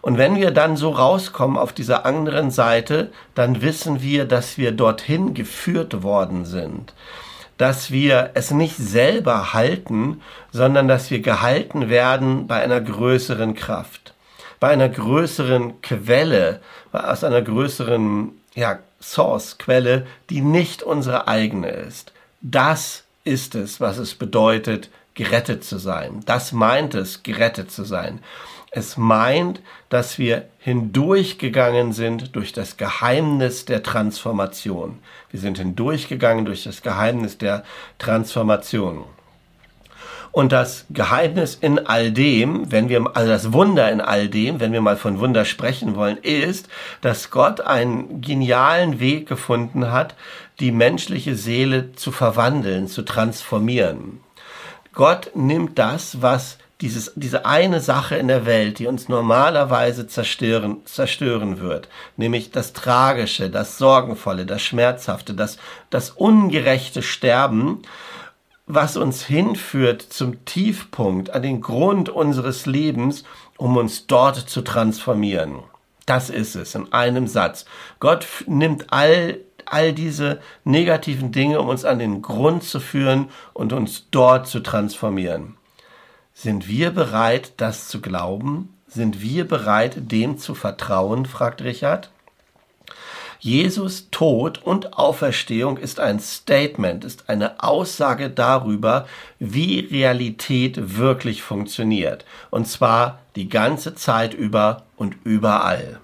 Und 0.07 0.17
wenn 0.17 0.37
wir 0.37 0.51
dann 0.51 0.77
so 0.77 0.91
rauskommen 0.91 1.57
auf 1.57 1.73
dieser 1.73 2.05
anderen 2.05 2.49
Seite, 2.49 3.11
dann 3.35 3.61
wissen 3.61 4.01
wir, 4.01 4.23
dass 4.23 4.57
wir 4.57 4.71
dorthin 4.71 5.33
geführt 5.33 6.01
worden 6.01 6.45
sind. 6.45 6.93
Dass 7.57 7.91
wir 7.91 8.31
es 8.33 8.51
nicht 8.51 8.77
selber 8.77 9.51
halten, 9.53 10.21
sondern 10.53 10.87
dass 10.87 11.11
wir 11.11 11.19
gehalten 11.19 11.89
werden 11.89 12.47
bei 12.47 12.61
einer 12.61 12.79
größeren 12.79 13.53
Kraft, 13.53 14.13
bei 14.61 14.69
einer 14.69 14.87
größeren 14.87 15.81
Quelle, 15.81 16.61
aus 16.93 17.25
einer 17.25 17.41
größeren 17.41 18.31
ja, 18.55 18.79
Source-Quelle, 19.01 20.07
die 20.29 20.39
nicht 20.39 20.83
unsere 20.83 21.27
eigene 21.27 21.67
ist. 21.67 22.13
Das 22.39 23.03
ist 23.25 23.55
es, 23.55 23.81
was 23.81 23.97
es 23.97 24.15
bedeutet, 24.15 24.89
gerettet 25.15 25.65
zu 25.65 25.79
sein. 25.79 26.21
Das 26.25 26.53
meint 26.53 26.95
es, 26.95 27.23
gerettet 27.23 27.71
zu 27.71 27.83
sein. 27.83 28.21
Es 28.71 28.97
meint, 28.97 29.61
dass 29.89 30.17
wir 30.17 30.47
hindurchgegangen 30.59 31.93
sind 31.93 32.35
durch 32.35 32.51
das 32.51 32.77
Geheimnis 32.77 33.65
der 33.65 33.81
Transformation. 33.81 34.99
Wir 35.31 35.39
sind 35.39 35.57
hindurchgegangen 35.57 36.45
durch 36.45 36.63
das 36.63 36.81
Geheimnis 36.81 37.37
der 37.37 37.63
Transformation. 37.97 39.05
Und 40.31 40.51
das 40.51 40.85
Geheimnis 40.89 41.55
in 41.55 41.87
all 41.87 42.11
dem, 42.11 42.71
wenn 42.71 42.89
wir, 42.89 43.09
also 43.15 43.31
das 43.31 43.53
Wunder 43.53 43.91
in 43.91 44.01
all 44.01 44.27
dem, 44.27 44.59
wenn 44.59 44.73
wir 44.73 44.81
mal 44.81 44.97
von 44.97 45.19
Wunder 45.19 45.45
sprechen 45.45 45.95
wollen, 45.95 46.17
ist, 46.17 46.67
dass 47.01 47.31
Gott 47.31 47.61
einen 47.61 48.21
genialen 48.21 48.99
Weg 48.99 49.27
gefunden 49.27 49.91
hat, 49.91 50.13
die 50.59 50.71
menschliche 50.71 51.35
Seele 51.35 51.93
zu 51.93 52.11
verwandeln, 52.11 52.87
zu 52.87 53.03
transformieren. 53.03 54.19
Gott 54.93 55.31
nimmt 55.33 55.79
das, 55.79 56.21
was 56.21 56.57
dieses, 56.81 57.11
diese 57.15 57.45
eine 57.45 57.79
Sache 57.79 58.15
in 58.15 58.27
der 58.27 58.45
Welt, 58.45 58.79
die 58.79 58.87
uns 58.87 59.09
normalerweise 59.09 60.07
zerstören, 60.07 60.85
zerstören 60.85 61.59
wird, 61.59 61.89
nämlich 62.17 62.51
das 62.51 62.73
Tragische, 62.73 63.49
das 63.49 63.77
Sorgenvolle, 63.77 64.45
das 64.45 64.61
Schmerzhafte, 64.61 65.33
das, 65.33 65.57
das 65.89 66.11
ungerechte 66.11 67.01
Sterben, 67.01 67.81
was 68.67 68.97
uns 68.97 69.25
hinführt 69.25 70.01
zum 70.01 70.43
Tiefpunkt, 70.45 71.31
an 71.31 71.41
den 71.41 71.61
Grund 71.61 72.09
unseres 72.09 72.65
Lebens, 72.65 73.23
um 73.57 73.77
uns 73.77 74.05
dort 74.05 74.35
zu 74.35 74.61
transformieren. 74.61 75.59
Das 76.05 76.29
ist 76.29 76.55
es 76.55 76.75
in 76.75 76.93
einem 76.93 77.27
Satz. 77.27 77.65
Gott 77.99 78.27
nimmt 78.45 78.93
all, 78.93 79.39
all 79.65 79.93
diese 79.93 80.39
negativen 80.63 81.31
Dinge, 81.31 81.59
um 81.59 81.69
uns 81.69 81.85
an 81.85 81.97
den 81.97 82.21
Grund 82.21 82.63
zu 82.63 82.79
führen 82.79 83.29
und 83.53 83.73
uns 83.73 84.05
dort 84.11 84.47
zu 84.47 84.59
transformieren. 84.59 85.57
Sind 86.39 86.67
wir 86.67 86.91
bereit, 86.91 87.53
das 87.57 87.87
zu 87.87 87.99
glauben? 87.99 88.69
Sind 88.87 89.23
wir 89.23 89.47
bereit, 89.47 90.11
dem 90.11 90.37
zu 90.37 90.53
vertrauen? 90.53 91.25
fragt 91.25 91.63
Richard. 91.63 92.11
Jesus 93.39 94.11
Tod 94.11 94.61
und 94.63 94.99
Auferstehung 94.99 95.77
ist 95.77 95.99
ein 95.99 96.19
Statement, 96.19 97.03
ist 97.03 97.27
eine 97.27 97.63
Aussage 97.63 98.29
darüber, 98.29 99.07
wie 99.39 99.79
Realität 99.79 100.99
wirklich 100.99 101.41
funktioniert. 101.41 102.23
Und 102.51 102.67
zwar 102.67 103.17
die 103.35 103.49
ganze 103.49 103.95
Zeit 103.95 104.35
über 104.35 104.83
und 104.95 105.15
überall. 105.23 105.99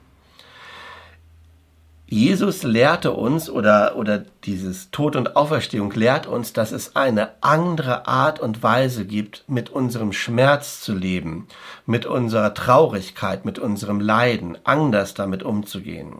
Jesus 2.13 2.61
lehrte 2.61 3.13
uns 3.13 3.49
oder, 3.49 3.95
oder 3.95 4.23
dieses 4.43 4.91
Tod 4.91 5.15
und 5.15 5.35
Auferstehung 5.35 5.91
lehrt 5.93 6.27
uns, 6.27 6.53
dass 6.53 6.71
es 6.71 6.95
eine 6.95 7.31
andere 7.41 8.07
Art 8.07 8.39
und 8.39 8.61
Weise 8.61 9.05
gibt, 9.05 9.43
mit 9.47 9.71
unserem 9.71 10.13
Schmerz 10.13 10.81
zu 10.81 10.93
leben, 10.93 11.47
mit 11.87 12.05
unserer 12.05 12.53
Traurigkeit, 12.53 13.45
mit 13.45 13.57
unserem 13.57 13.99
Leiden, 13.99 14.59
anders 14.63 15.15
damit 15.15 15.41
umzugehen. 15.41 16.17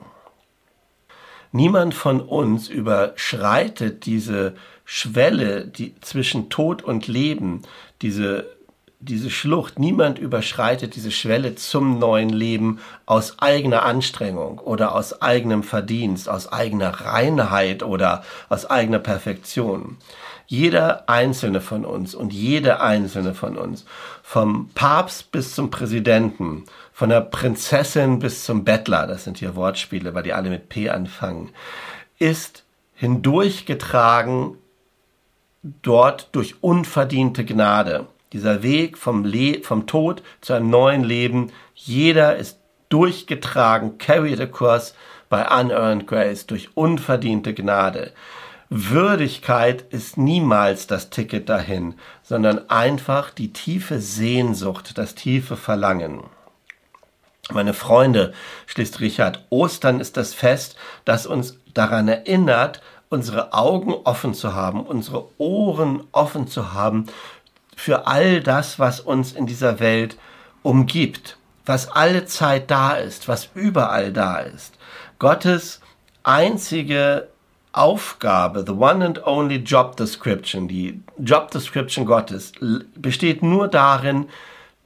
Niemand 1.52 1.94
von 1.94 2.22
uns 2.22 2.70
überschreitet 2.70 4.08
diese 4.08 4.56
Schwelle 4.86 5.68
die 5.68 5.94
zwischen 6.02 6.50
Tod 6.50 6.82
und 6.82 7.08
Leben, 7.08 7.62
diese 8.02 8.48
diese 9.06 9.30
Schlucht, 9.30 9.80
niemand 9.80 10.18
überschreitet 10.18 10.96
diese 10.96 11.12
Schwelle 11.12 11.56
zum 11.56 12.00
neuen 12.00 12.30
Leben 12.30 12.80
aus 13.06 13.40
eigener 13.40 13.84
Anstrengung 13.84 14.60
oder 14.60 14.96
aus 14.96 15.22
eigenem 15.22 15.64
Verdienst, 15.64 16.30
aus 16.30 16.52
eigener 16.52 16.90
Reinheit 16.90 17.84
oder 17.84 18.24
aus 18.50 18.66
eigener 18.66 19.00
Perfektion. 19.00 19.98
Jeder 20.48 21.10
einzelne 21.10 21.62
von 21.62 21.86
uns 21.86 22.16
und 22.16 22.34
jede 22.34 22.82
einzelne 22.82 23.34
von 23.34 23.58
uns, 23.58 23.86
vom 24.22 24.70
Papst 24.74 25.32
bis 25.32 25.56
zum 25.56 25.70
Präsidenten, 25.70 26.66
von 26.92 27.10
der 27.10 27.22
Prinzessin 27.22 28.20
bis 28.20 28.46
zum 28.46 28.64
Bettler, 28.64 29.08
das 29.08 29.24
sind 29.24 29.38
hier 29.38 29.56
Wortspiele, 29.56 30.14
weil 30.14 30.24
die 30.24 30.34
alle 30.34 30.50
mit 30.50 30.70
P 30.70 30.90
anfangen, 30.90 31.50
ist 32.20 32.64
hindurchgetragen 32.96 34.58
dort 35.82 36.30
durch 36.34 36.56
unverdiente 36.62 37.46
Gnade 37.46 38.08
dieser 38.34 38.64
Weg 38.64 38.98
vom, 38.98 39.24
Le 39.24 39.62
vom 39.62 39.88
Tod 39.88 40.24
zu 40.42 40.54
einem 40.54 40.70
neuen 40.70 41.04
Leben, 41.04 41.52
jeder 41.76 42.36
ist 42.36 42.60
durchgetragen, 42.90 43.98
carried 43.98 44.42
across 44.42 44.94
by 45.30 45.44
unearned 45.50 46.06
grace, 46.08 46.46
durch 46.46 46.70
unverdiente 46.76 47.54
Gnade. 47.54 48.12
Würdigkeit 48.70 49.84
ist 49.92 50.18
niemals 50.18 50.88
das 50.88 51.12
Ticket 51.12 51.48
dahin, 51.48 51.96
sondern 52.24 52.70
einfach 52.70 53.30
die 53.30 53.54
tiefe 53.54 54.00
Sehnsucht, 54.00 54.98
das 54.98 55.16
tiefe 55.16 55.58
Verlangen. 55.58 56.24
Meine 57.52 57.74
Freunde, 57.74 58.34
schließt 58.68 59.00
Richard, 59.00 59.46
Ostern 59.50 60.00
ist 60.00 60.18
das 60.18 60.34
Fest, 60.34 60.76
das 61.06 61.28
uns 61.28 61.60
daran 61.74 62.08
erinnert, 62.08 62.82
unsere 63.10 63.54
Augen 63.54 63.94
offen 64.06 64.34
zu 64.34 64.56
haben, 64.56 64.82
unsere 64.82 65.28
Ohren 65.38 66.04
offen 66.12 66.48
zu 66.48 66.74
haben 66.74 67.08
für 67.76 68.08
all 68.08 68.42
das, 68.42 68.80
was 68.80 69.00
uns 69.00 69.32
in 69.34 69.46
dieser 69.46 69.80
Welt 69.80 70.18
umgibt, 70.62 71.38
was 71.66 71.90
alle 71.90 72.26
Zeit 72.26 72.72
da 72.72 72.94
ist, 72.94 73.28
was 73.28 73.50
überall 73.56 74.12
da 74.12 74.40
ist. 74.40 74.78
Gottes 75.20 75.82
einzige 76.24 77.30
Aufgabe, 77.72 78.64
the 78.66 78.74
one 78.74 79.04
and 79.04 79.26
only 79.26 79.56
job 79.56 79.98
description, 79.98 80.68
die 80.68 81.02
Job 81.18 81.50
description 81.52 82.06
Gottes, 82.06 82.52
besteht 82.96 83.42
nur 83.42 83.68
darin, 83.68 84.28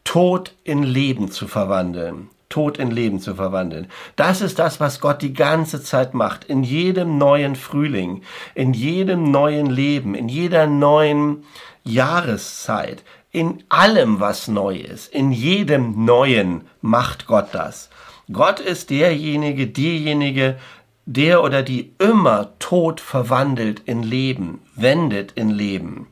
Tod 0.03 0.53
in 0.63 0.83
Leben 0.83 1.31
zu 1.31 1.47
verwandeln. 1.47 2.29
Tod 2.49 2.77
in 2.77 2.91
Leben 2.91 3.19
zu 3.19 3.35
verwandeln. 3.35 3.87
Das 4.15 4.41
ist 4.41 4.57
das, 4.57 4.79
was 4.79 5.01
Gott 5.01 5.21
die 5.21 5.33
ganze 5.33 5.83
Zeit 5.83 6.13
macht. 6.13 6.45
In 6.45 6.63
jedem 6.63 7.17
neuen 7.17 7.57
Frühling, 7.57 8.21
in 8.55 8.73
jedem 8.73 9.31
neuen 9.31 9.65
Leben, 9.65 10.15
in 10.15 10.29
jeder 10.29 10.65
neuen 10.65 11.43
Jahreszeit, 11.87 13.03
in 13.31 13.63
allem, 13.69 14.19
was 14.19 14.47
neu 14.47 14.75
ist, 14.75 15.13
in 15.13 15.31
jedem 15.31 16.05
Neuen 16.05 16.67
macht 16.81 17.27
Gott 17.27 17.49
das. 17.53 17.89
Gott 18.31 18.59
ist 18.59 18.89
derjenige, 18.89 19.67
diejenige, 19.67 20.57
der 21.05 21.41
oder 21.41 21.63
die 21.63 21.93
immer 21.99 22.49
Tod 22.59 22.99
verwandelt 22.99 23.81
in 23.85 24.03
Leben, 24.03 24.61
wendet 24.75 25.31
in 25.33 25.49
Leben. 25.49 26.07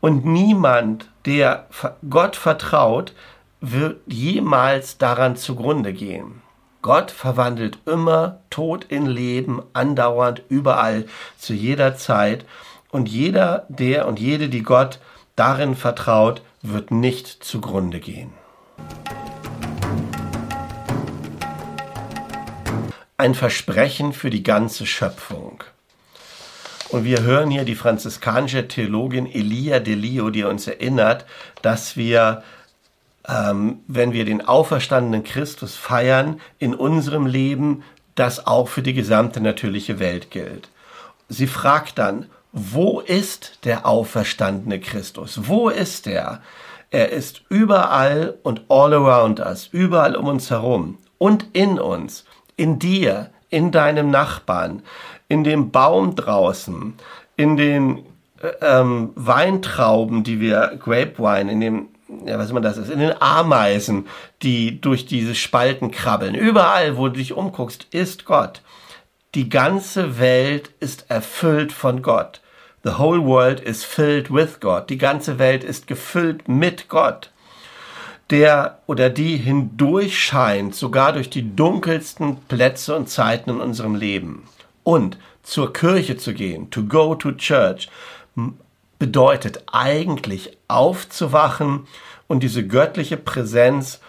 Und 0.00 0.24
niemand, 0.24 1.08
der 1.26 1.66
Gott 2.08 2.36
vertraut, 2.36 3.12
wird 3.60 4.00
jemals 4.06 4.98
daran 4.98 5.36
zugrunde 5.36 5.92
gehen. 5.92 6.42
Gott 6.80 7.12
verwandelt 7.12 7.78
immer 7.86 8.40
Tod 8.50 8.84
in 8.88 9.06
Leben, 9.06 9.62
andauernd, 9.72 10.42
überall, 10.48 11.06
zu 11.38 11.54
jeder 11.54 11.96
Zeit. 11.96 12.44
Und 12.92 13.08
jeder, 13.08 13.64
der 13.70 14.06
und 14.06 14.20
jede, 14.20 14.50
die 14.50 14.62
Gott 14.62 15.00
darin 15.34 15.74
vertraut, 15.74 16.42
wird 16.60 16.90
nicht 16.90 17.42
zugrunde 17.42 18.00
gehen. 18.00 18.34
Ein 23.16 23.34
Versprechen 23.34 24.12
für 24.12 24.28
die 24.28 24.42
ganze 24.42 24.84
Schöpfung. 24.84 25.64
Und 26.90 27.04
wir 27.04 27.22
hören 27.22 27.50
hier 27.50 27.64
die 27.64 27.76
franziskanische 27.76 28.68
Theologin 28.68 29.24
Elia 29.24 29.80
Delio, 29.80 30.28
die 30.28 30.44
uns 30.44 30.66
erinnert, 30.66 31.24
dass 31.62 31.96
wir, 31.96 32.42
ähm, 33.26 33.80
wenn 33.86 34.12
wir 34.12 34.26
den 34.26 34.46
auferstandenen 34.46 35.24
Christus 35.24 35.76
feiern, 35.76 36.42
in 36.58 36.74
unserem 36.74 37.24
Leben 37.24 37.84
das 38.16 38.46
auch 38.46 38.68
für 38.68 38.82
die 38.82 38.92
gesamte 38.92 39.40
natürliche 39.40 39.98
Welt 39.98 40.30
gilt. 40.30 40.68
Sie 41.30 41.46
fragt 41.46 41.96
dann, 41.96 42.26
wo 42.52 43.00
ist 43.00 43.64
der 43.64 43.86
auferstandene 43.86 44.78
Christus? 44.78 45.40
Wo 45.48 45.70
ist 45.70 46.06
er? 46.06 46.42
Er 46.90 47.08
ist 47.10 47.42
überall 47.48 48.38
und 48.42 48.62
all 48.68 48.92
around 48.92 49.40
us, 49.40 49.68
überall 49.72 50.14
um 50.14 50.26
uns 50.26 50.50
herum 50.50 50.98
und 51.16 51.46
in 51.54 51.78
uns, 51.78 52.26
in 52.56 52.78
dir, 52.78 53.30
in 53.48 53.70
deinem 53.70 54.10
Nachbarn, 54.10 54.82
in 55.28 55.44
dem 55.44 55.70
Baum 55.70 56.14
draußen, 56.14 56.92
in 57.36 57.56
den 57.56 58.04
äh, 58.42 58.48
ähm, 58.60 59.12
Weintrauben, 59.14 60.22
die 60.22 60.38
wir, 60.38 60.78
Grapevine, 60.78 61.50
in 61.50 61.60
dem, 61.60 61.88
ja, 62.26 62.38
was 62.38 62.50
immer 62.50 62.60
das 62.60 62.76
ist, 62.76 62.90
in 62.90 62.98
den 62.98 63.14
Ameisen, 63.22 64.06
die 64.42 64.78
durch 64.78 65.06
diese 65.06 65.34
Spalten 65.34 65.90
krabbeln. 65.90 66.34
Überall, 66.34 66.98
wo 66.98 67.08
du 67.08 67.14
dich 67.14 67.32
umguckst, 67.32 67.86
ist 67.92 68.26
Gott. 68.26 68.60
Die 69.34 69.48
ganze 69.48 70.18
Welt 70.18 70.70
ist 70.80 71.06
erfüllt 71.08 71.72
von 71.72 72.02
Gott. 72.02 72.41
The 72.84 72.98
whole 72.98 73.20
world 73.20 73.60
is 73.60 73.84
filled 73.84 74.28
with 74.30 74.58
God. 74.58 74.90
Die 74.90 74.98
ganze 74.98 75.38
Welt 75.38 75.62
ist 75.62 75.86
gefüllt 75.86 76.48
mit 76.48 76.88
Gott, 76.88 77.30
der 78.30 78.80
oder 78.86 79.08
die 79.08 79.36
hindurch 79.36 80.18
scheint, 80.18 80.74
sogar 80.74 81.12
durch 81.12 81.30
die 81.30 81.54
dunkelsten 81.54 82.38
Plätze 82.48 82.96
und 82.96 83.08
Zeiten 83.08 83.50
in 83.50 83.60
unserem 83.60 83.94
Leben. 83.94 84.48
Und 84.82 85.16
zur 85.44 85.72
Kirche 85.72 86.16
zu 86.16 86.34
gehen, 86.34 86.70
to 86.70 86.82
go 86.82 87.14
to 87.14 87.32
church, 87.32 87.88
bedeutet 88.98 89.64
eigentlich 89.70 90.56
aufzuwachen 90.66 91.86
und 92.26 92.42
diese 92.42 92.66
göttliche 92.66 93.16
Präsenz 93.16 94.00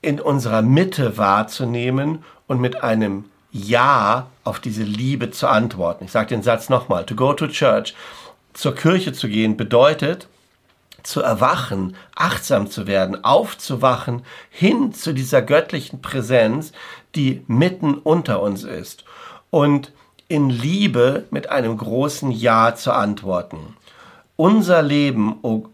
in 0.00 0.20
unserer 0.20 0.62
Mitte 0.62 1.18
wahrzunehmen 1.18 2.24
und 2.48 2.60
mit 2.60 2.82
einem 2.82 3.26
ja 3.52 4.28
auf 4.44 4.60
diese 4.60 4.82
Liebe 4.82 5.30
zu 5.30 5.46
antworten. 5.46 6.04
Ich 6.04 6.12
sage 6.12 6.28
den 6.28 6.42
Satz 6.42 6.68
nochmal. 6.68 7.04
To 7.04 7.14
go 7.14 7.32
to 7.32 7.46
church, 7.48 7.94
zur 8.54 8.74
Kirche 8.74 9.12
zu 9.12 9.28
gehen, 9.28 9.56
bedeutet, 9.56 10.26
zu 11.02 11.20
erwachen, 11.20 11.96
achtsam 12.14 12.70
zu 12.70 12.86
werden, 12.86 13.24
aufzuwachen 13.24 14.22
hin 14.50 14.92
zu 14.92 15.12
dieser 15.12 15.42
göttlichen 15.42 16.00
Präsenz, 16.00 16.72
die 17.14 17.42
mitten 17.46 17.94
unter 17.94 18.40
uns 18.40 18.64
ist 18.64 19.04
und 19.50 19.92
in 20.28 20.48
Liebe 20.48 21.24
mit 21.30 21.50
einem 21.50 21.76
großen 21.76 22.30
Ja 22.30 22.74
zu 22.74 22.92
antworten. 22.92 23.76
Unser 24.36 24.82
Leben, 24.82 25.38
oh, 25.42 25.66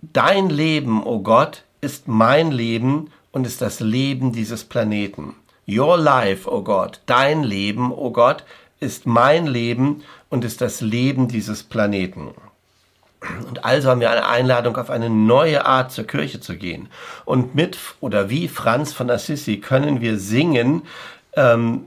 dein 0.00 0.50
Leben, 0.50 1.02
o 1.02 1.16
oh 1.16 1.18
Gott, 1.20 1.62
ist 1.80 2.08
mein 2.08 2.50
Leben 2.50 3.10
und 3.32 3.46
ist 3.46 3.62
das 3.62 3.80
Leben 3.80 4.32
dieses 4.32 4.64
Planeten. 4.64 5.36
Your 5.68 5.96
life, 5.96 6.48
o 6.48 6.56
oh 6.56 6.62
Gott, 6.62 7.00
dein 7.06 7.42
Leben, 7.42 7.92
o 7.92 7.96
oh 7.96 8.10
Gott, 8.10 8.44
ist 8.80 9.06
mein 9.06 9.46
Leben 9.46 10.02
und 10.28 10.44
ist 10.44 10.60
das 10.60 10.80
Leben 10.80 11.28
dieses 11.28 11.62
Planeten. 11.62 12.34
Und 13.46 13.64
also 13.64 13.90
haben 13.90 14.00
wir 14.00 14.10
eine 14.10 14.26
Einladung, 14.26 14.76
auf 14.76 14.88
eine 14.88 15.10
neue 15.10 15.66
Art 15.66 15.92
zur 15.92 16.06
Kirche 16.06 16.40
zu 16.40 16.56
gehen. 16.56 16.88
Und 17.26 17.54
mit 17.54 17.78
oder 18.00 18.30
wie 18.30 18.48
Franz 18.48 18.94
von 18.94 19.10
Assisi 19.10 19.58
können 19.58 20.00
wir 20.00 20.18
singen 20.18 20.82
ähm, 21.34 21.84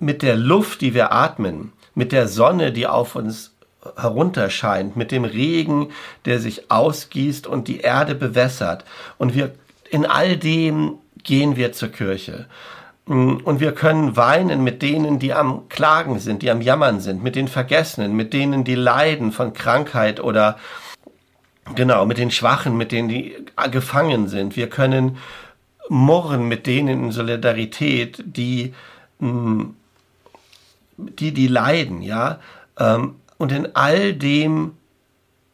mit 0.00 0.22
der 0.22 0.36
Luft, 0.36 0.80
die 0.80 0.92
wir 0.92 1.12
atmen, 1.12 1.72
mit 1.94 2.10
der 2.10 2.26
Sonne, 2.26 2.72
die 2.72 2.88
auf 2.88 3.14
uns 3.14 3.54
herunterscheint, 3.96 4.96
mit 4.96 5.12
dem 5.12 5.24
Regen, 5.24 5.92
der 6.24 6.40
sich 6.40 6.70
ausgießt 6.70 7.46
und 7.46 7.68
die 7.68 7.80
Erde 7.80 8.14
bewässert. 8.14 8.84
Und 9.18 9.34
wir 9.34 9.52
in 9.90 10.06
all 10.06 10.36
dem 10.36 10.98
gehen 11.22 11.56
wir 11.56 11.72
zur 11.72 11.90
Kirche. 11.90 12.46
Und 13.06 13.60
wir 13.60 13.72
können 13.72 14.16
weinen 14.16 14.64
mit 14.64 14.80
denen, 14.80 15.18
die 15.18 15.34
am 15.34 15.68
Klagen 15.68 16.18
sind, 16.18 16.40
die 16.40 16.50
am 16.50 16.62
Jammern 16.62 17.00
sind, 17.00 17.22
mit 17.22 17.36
den 17.36 17.48
Vergessenen, 17.48 18.16
mit 18.16 18.32
denen, 18.32 18.64
die 18.64 18.74
leiden 18.74 19.30
von 19.30 19.52
Krankheit 19.52 20.20
oder 20.20 20.58
genau, 21.74 22.06
mit 22.06 22.16
den 22.16 22.30
Schwachen, 22.30 22.78
mit 22.78 22.92
denen, 22.92 23.10
die 23.10 23.34
gefangen 23.70 24.28
sind. 24.28 24.56
Wir 24.56 24.70
können 24.70 25.18
murren 25.90 26.48
mit 26.48 26.66
denen 26.66 27.04
in 27.04 27.12
Solidarität, 27.12 28.24
die, 28.24 28.72
hm, 29.20 29.76
die, 30.96 31.32
die 31.32 31.48
leiden, 31.48 32.00
ja. 32.00 32.40
Ähm, 32.78 33.16
und 33.36 33.52
in 33.52 33.74
all 33.76 34.14
dem 34.14 34.72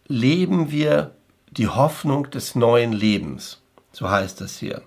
leben 0.07 0.71
wir 0.71 1.11
die 1.51 1.67
Hoffnung 1.67 2.31
des 2.31 2.55
neuen 2.55 2.93
Lebens. 2.93 3.61
So 3.93 4.09
heißt 4.09 4.41
es 4.41 4.59
hier. 4.59 4.83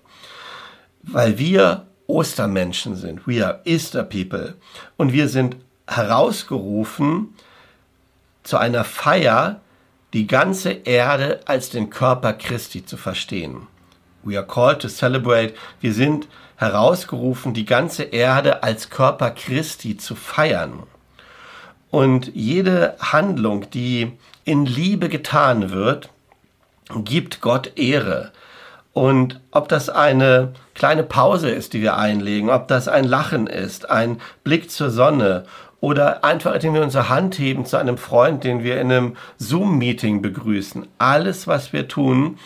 Weil 1.02 1.38
wir 1.38 1.88
Ostermenschen 2.08 2.96
sind. 2.96 3.28
We 3.28 3.46
are 3.46 3.62
Easter 3.66 4.04
people. 4.04 4.56
Und 4.98 5.14
wir 5.14 5.28
sind 5.30 5.56
herausgerufen 5.88 7.34
zu 8.44 8.58
einer 8.58 8.84
Feier, 8.84 9.62
die 10.14 10.28
ganze 10.28 10.72
Erde 10.72 11.42
als 11.46 11.70
den 11.70 11.90
Körper 11.90 12.34
Christi 12.34 12.86
zu 12.86 12.98
verstehen. 12.98 13.68
We 14.24 14.38
are 14.38 14.46
called 14.46 14.80
to 14.82 14.88
celebrate. 14.88 15.54
Wir 15.82 15.94
sind 15.94 16.28
herausgerufen, 16.58 17.54
die 17.54 17.66
ganze 17.66 18.04
Erde 18.04 18.64
als 18.64 18.90
Körper 18.90 19.32
Christi 19.32 19.98
zu 19.98 20.16
feiern. 20.16 20.84
Und 21.90 22.32
jede 22.34 22.96
Handlung, 23.00 23.70
die 23.72 24.14
in 24.46 24.66
Liebe 24.66 25.10
getan 25.10 25.72
wird, 25.72 26.10
gibt 27.04 27.42
Gott 27.42 27.78
Ehre. 27.78 28.32
Und 28.94 29.42
ob 29.52 29.68
das 29.70 29.90
eine 29.90 30.54
kleine 30.76 31.04
Pause 31.04 31.50
ist, 31.50 31.74
die 31.74 31.82
wir 31.82 31.98
einlegen, 31.98 32.50
ob 32.50 32.68
das 32.68 32.88
ein 32.88 33.04
Lachen 33.04 33.48
ist, 33.48 33.90
ein 33.90 34.22
Blick 34.44 34.70
zur 34.70 34.92
Sonne 34.92 35.46
oder 35.80 36.24
einfach, 36.24 36.54
indem 36.54 36.76
wir 36.76 36.84
unsere 36.84 37.10
Hand 37.10 37.38
heben 37.40 37.66
zu 37.66 37.78
einem 37.78 37.98
Freund, 37.98 38.44
den 38.44 38.64
wir 38.64 38.80
in 38.80 38.92
einem 38.92 39.18
Zoom-Meeting 39.38 40.22
begrüßen. 40.22 40.88
Alles, 41.00 41.48
was 41.48 41.74
wir 41.74 41.88
tun, 41.88 42.38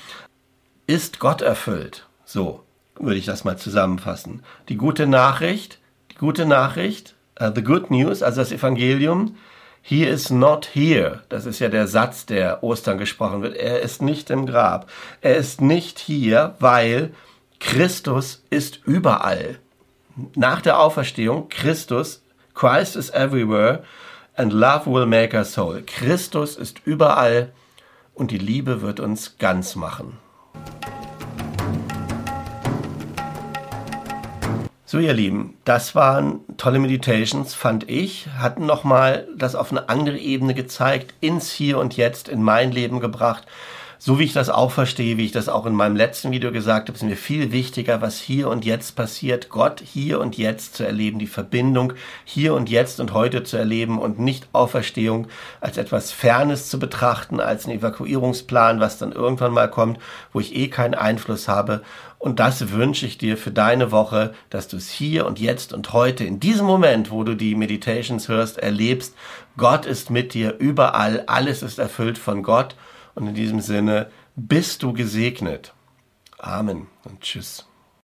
ist 0.87 1.19
Gott 1.19 1.41
erfüllt. 1.41 2.07
So 2.23 2.63
würde 2.97 3.17
ich 3.17 3.25
das 3.25 3.43
mal 3.43 3.57
zusammenfassen. 3.57 4.41
Die 4.69 4.77
gute 4.77 5.05
Nachricht, 5.05 5.79
die 6.11 6.15
gute 6.15 6.45
Nachricht, 6.45 7.13
uh, 7.39 7.51
the 7.53 7.63
good 7.63 7.91
news, 7.91 8.23
also 8.23 8.41
das 8.41 8.51
Evangelium, 8.51 9.35
He 9.81 10.03
is 10.03 10.29
not 10.29 10.69
here. 10.73 11.21
Das 11.29 11.45
ist 11.45 11.59
ja 11.59 11.69
der 11.69 11.87
Satz, 11.87 12.25
der 12.25 12.63
Ostern 12.63 12.97
gesprochen 12.97 13.41
wird. 13.41 13.55
Er 13.55 13.81
ist 13.81 14.01
nicht 14.01 14.29
im 14.29 14.45
Grab. 14.45 14.89
Er 15.21 15.37
ist 15.37 15.61
nicht 15.61 15.99
hier, 15.99 16.55
weil 16.59 17.13
Christus 17.59 18.43
ist 18.49 18.81
überall. 18.85 19.59
Nach 20.35 20.61
der 20.61 20.79
Auferstehung, 20.79 21.49
Christus, 21.49 22.21
Christ 22.53 22.95
is 22.95 23.09
everywhere 23.11 23.83
and 24.35 24.51
love 24.51 24.85
will 24.87 25.05
make 25.05 25.35
us 25.35 25.57
whole. 25.57 25.81
Christus 25.83 26.55
ist 26.55 26.81
überall 26.85 27.51
und 28.13 28.31
die 28.31 28.37
Liebe 28.37 28.81
wird 28.81 28.99
uns 28.99 29.37
ganz 29.37 29.75
machen. 29.75 30.17
So, 34.89 34.99
ihr 34.99 35.11
Lieben, 35.11 35.57
das 35.65 35.95
waren 35.95 36.39
tolle 36.55 36.79
Meditations, 36.79 37.53
fand 37.53 37.89
ich, 37.89 38.29
hatten 38.37 38.65
nochmal 38.65 39.27
das 39.35 39.53
auf 39.53 39.69
eine 39.69 39.89
andere 39.89 40.17
Ebene 40.17 40.53
gezeigt, 40.53 41.13
ins 41.19 41.51
Hier 41.51 41.77
und 41.77 41.97
Jetzt, 41.97 42.29
in 42.29 42.41
mein 42.41 42.71
Leben 42.71 43.01
gebracht 43.01 43.45
so 43.99 44.19
wie 44.19 44.23
ich 44.23 44.33
das 44.33 44.49
auch 44.49 44.71
verstehe, 44.71 45.17
wie 45.17 45.25
ich 45.25 45.31
das 45.31 45.49
auch 45.49 45.65
in 45.65 45.73
meinem 45.73 45.95
letzten 45.95 46.31
Video 46.31 46.51
gesagt 46.51 46.87
habe, 46.87 46.97
ist 46.97 47.03
mir 47.03 47.17
viel 47.17 47.51
wichtiger, 47.51 48.01
was 48.01 48.19
hier 48.19 48.49
und 48.49 48.63
jetzt 48.63 48.95
passiert, 48.95 49.49
Gott 49.49 49.81
hier 49.83 50.19
und 50.19 50.37
jetzt 50.37 50.75
zu 50.75 50.85
erleben, 50.85 51.19
die 51.19 51.27
Verbindung 51.27 51.93
hier 52.23 52.53
und 52.53 52.69
jetzt 52.69 52.99
und 52.99 53.13
heute 53.13 53.43
zu 53.43 53.57
erleben 53.57 53.99
und 53.99 54.19
nicht 54.19 54.47
Auferstehung 54.53 55.27
als 55.61 55.77
etwas 55.77 56.11
Fernes 56.11 56.69
zu 56.69 56.79
betrachten, 56.79 57.39
als 57.39 57.65
ein 57.65 57.71
Evakuierungsplan, 57.71 58.79
was 58.79 58.97
dann 58.97 59.11
irgendwann 59.11 59.53
mal 59.53 59.69
kommt, 59.69 59.99
wo 60.31 60.39
ich 60.39 60.55
eh 60.55 60.67
keinen 60.67 60.95
Einfluss 60.95 61.47
habe. 61.47 61.81
Und 62.19 62.39
das 62.39 62.71
wünsche 62.71 63.05
ich 63.05 63.17
dir 63.17 63.37
für 63.37 63.51
deine 63.51 63.91
Woche, 63.91 64.33
dass 64.49 64.67
du 64.67 64.77
es 64.77 64.89
hier 64.89 65.25
und 65.25 65.39
jetzt 65.39 65.73
und 65.73 65.93
heute, 65.93 66.23
in 66.23 66.39
diesem 66.39 66.65
Moment, 66.65 67.11
wo 67.11 67.23
du 67.23 67.35
die 67.35 67.55
Meditations 67.55 68.27
hörst, 68.27 68.57
erlebst. 68.57 69.15
Gott 69.55 69.85
ist 69.85 70.09
mit 70.09 70.33
dir 70.33 70.55
überall, 70.57 71.23
alles 71.27 71.61
ist 71.61 71.77
erfüllt 71.77 72.17
von 72.17 72.41
Gott 72.41 72.75
und 73.17 73.25
in 73.25 73.33
diesem 73.33 73.61
Sinne 73.61 74.11
bist 74.35 74.83
du 74.83 74.93
gesegnet. 74.93 75.73
Amen 76.37 76.85
und 77.03 77.21
tschüss. 77.21 77.67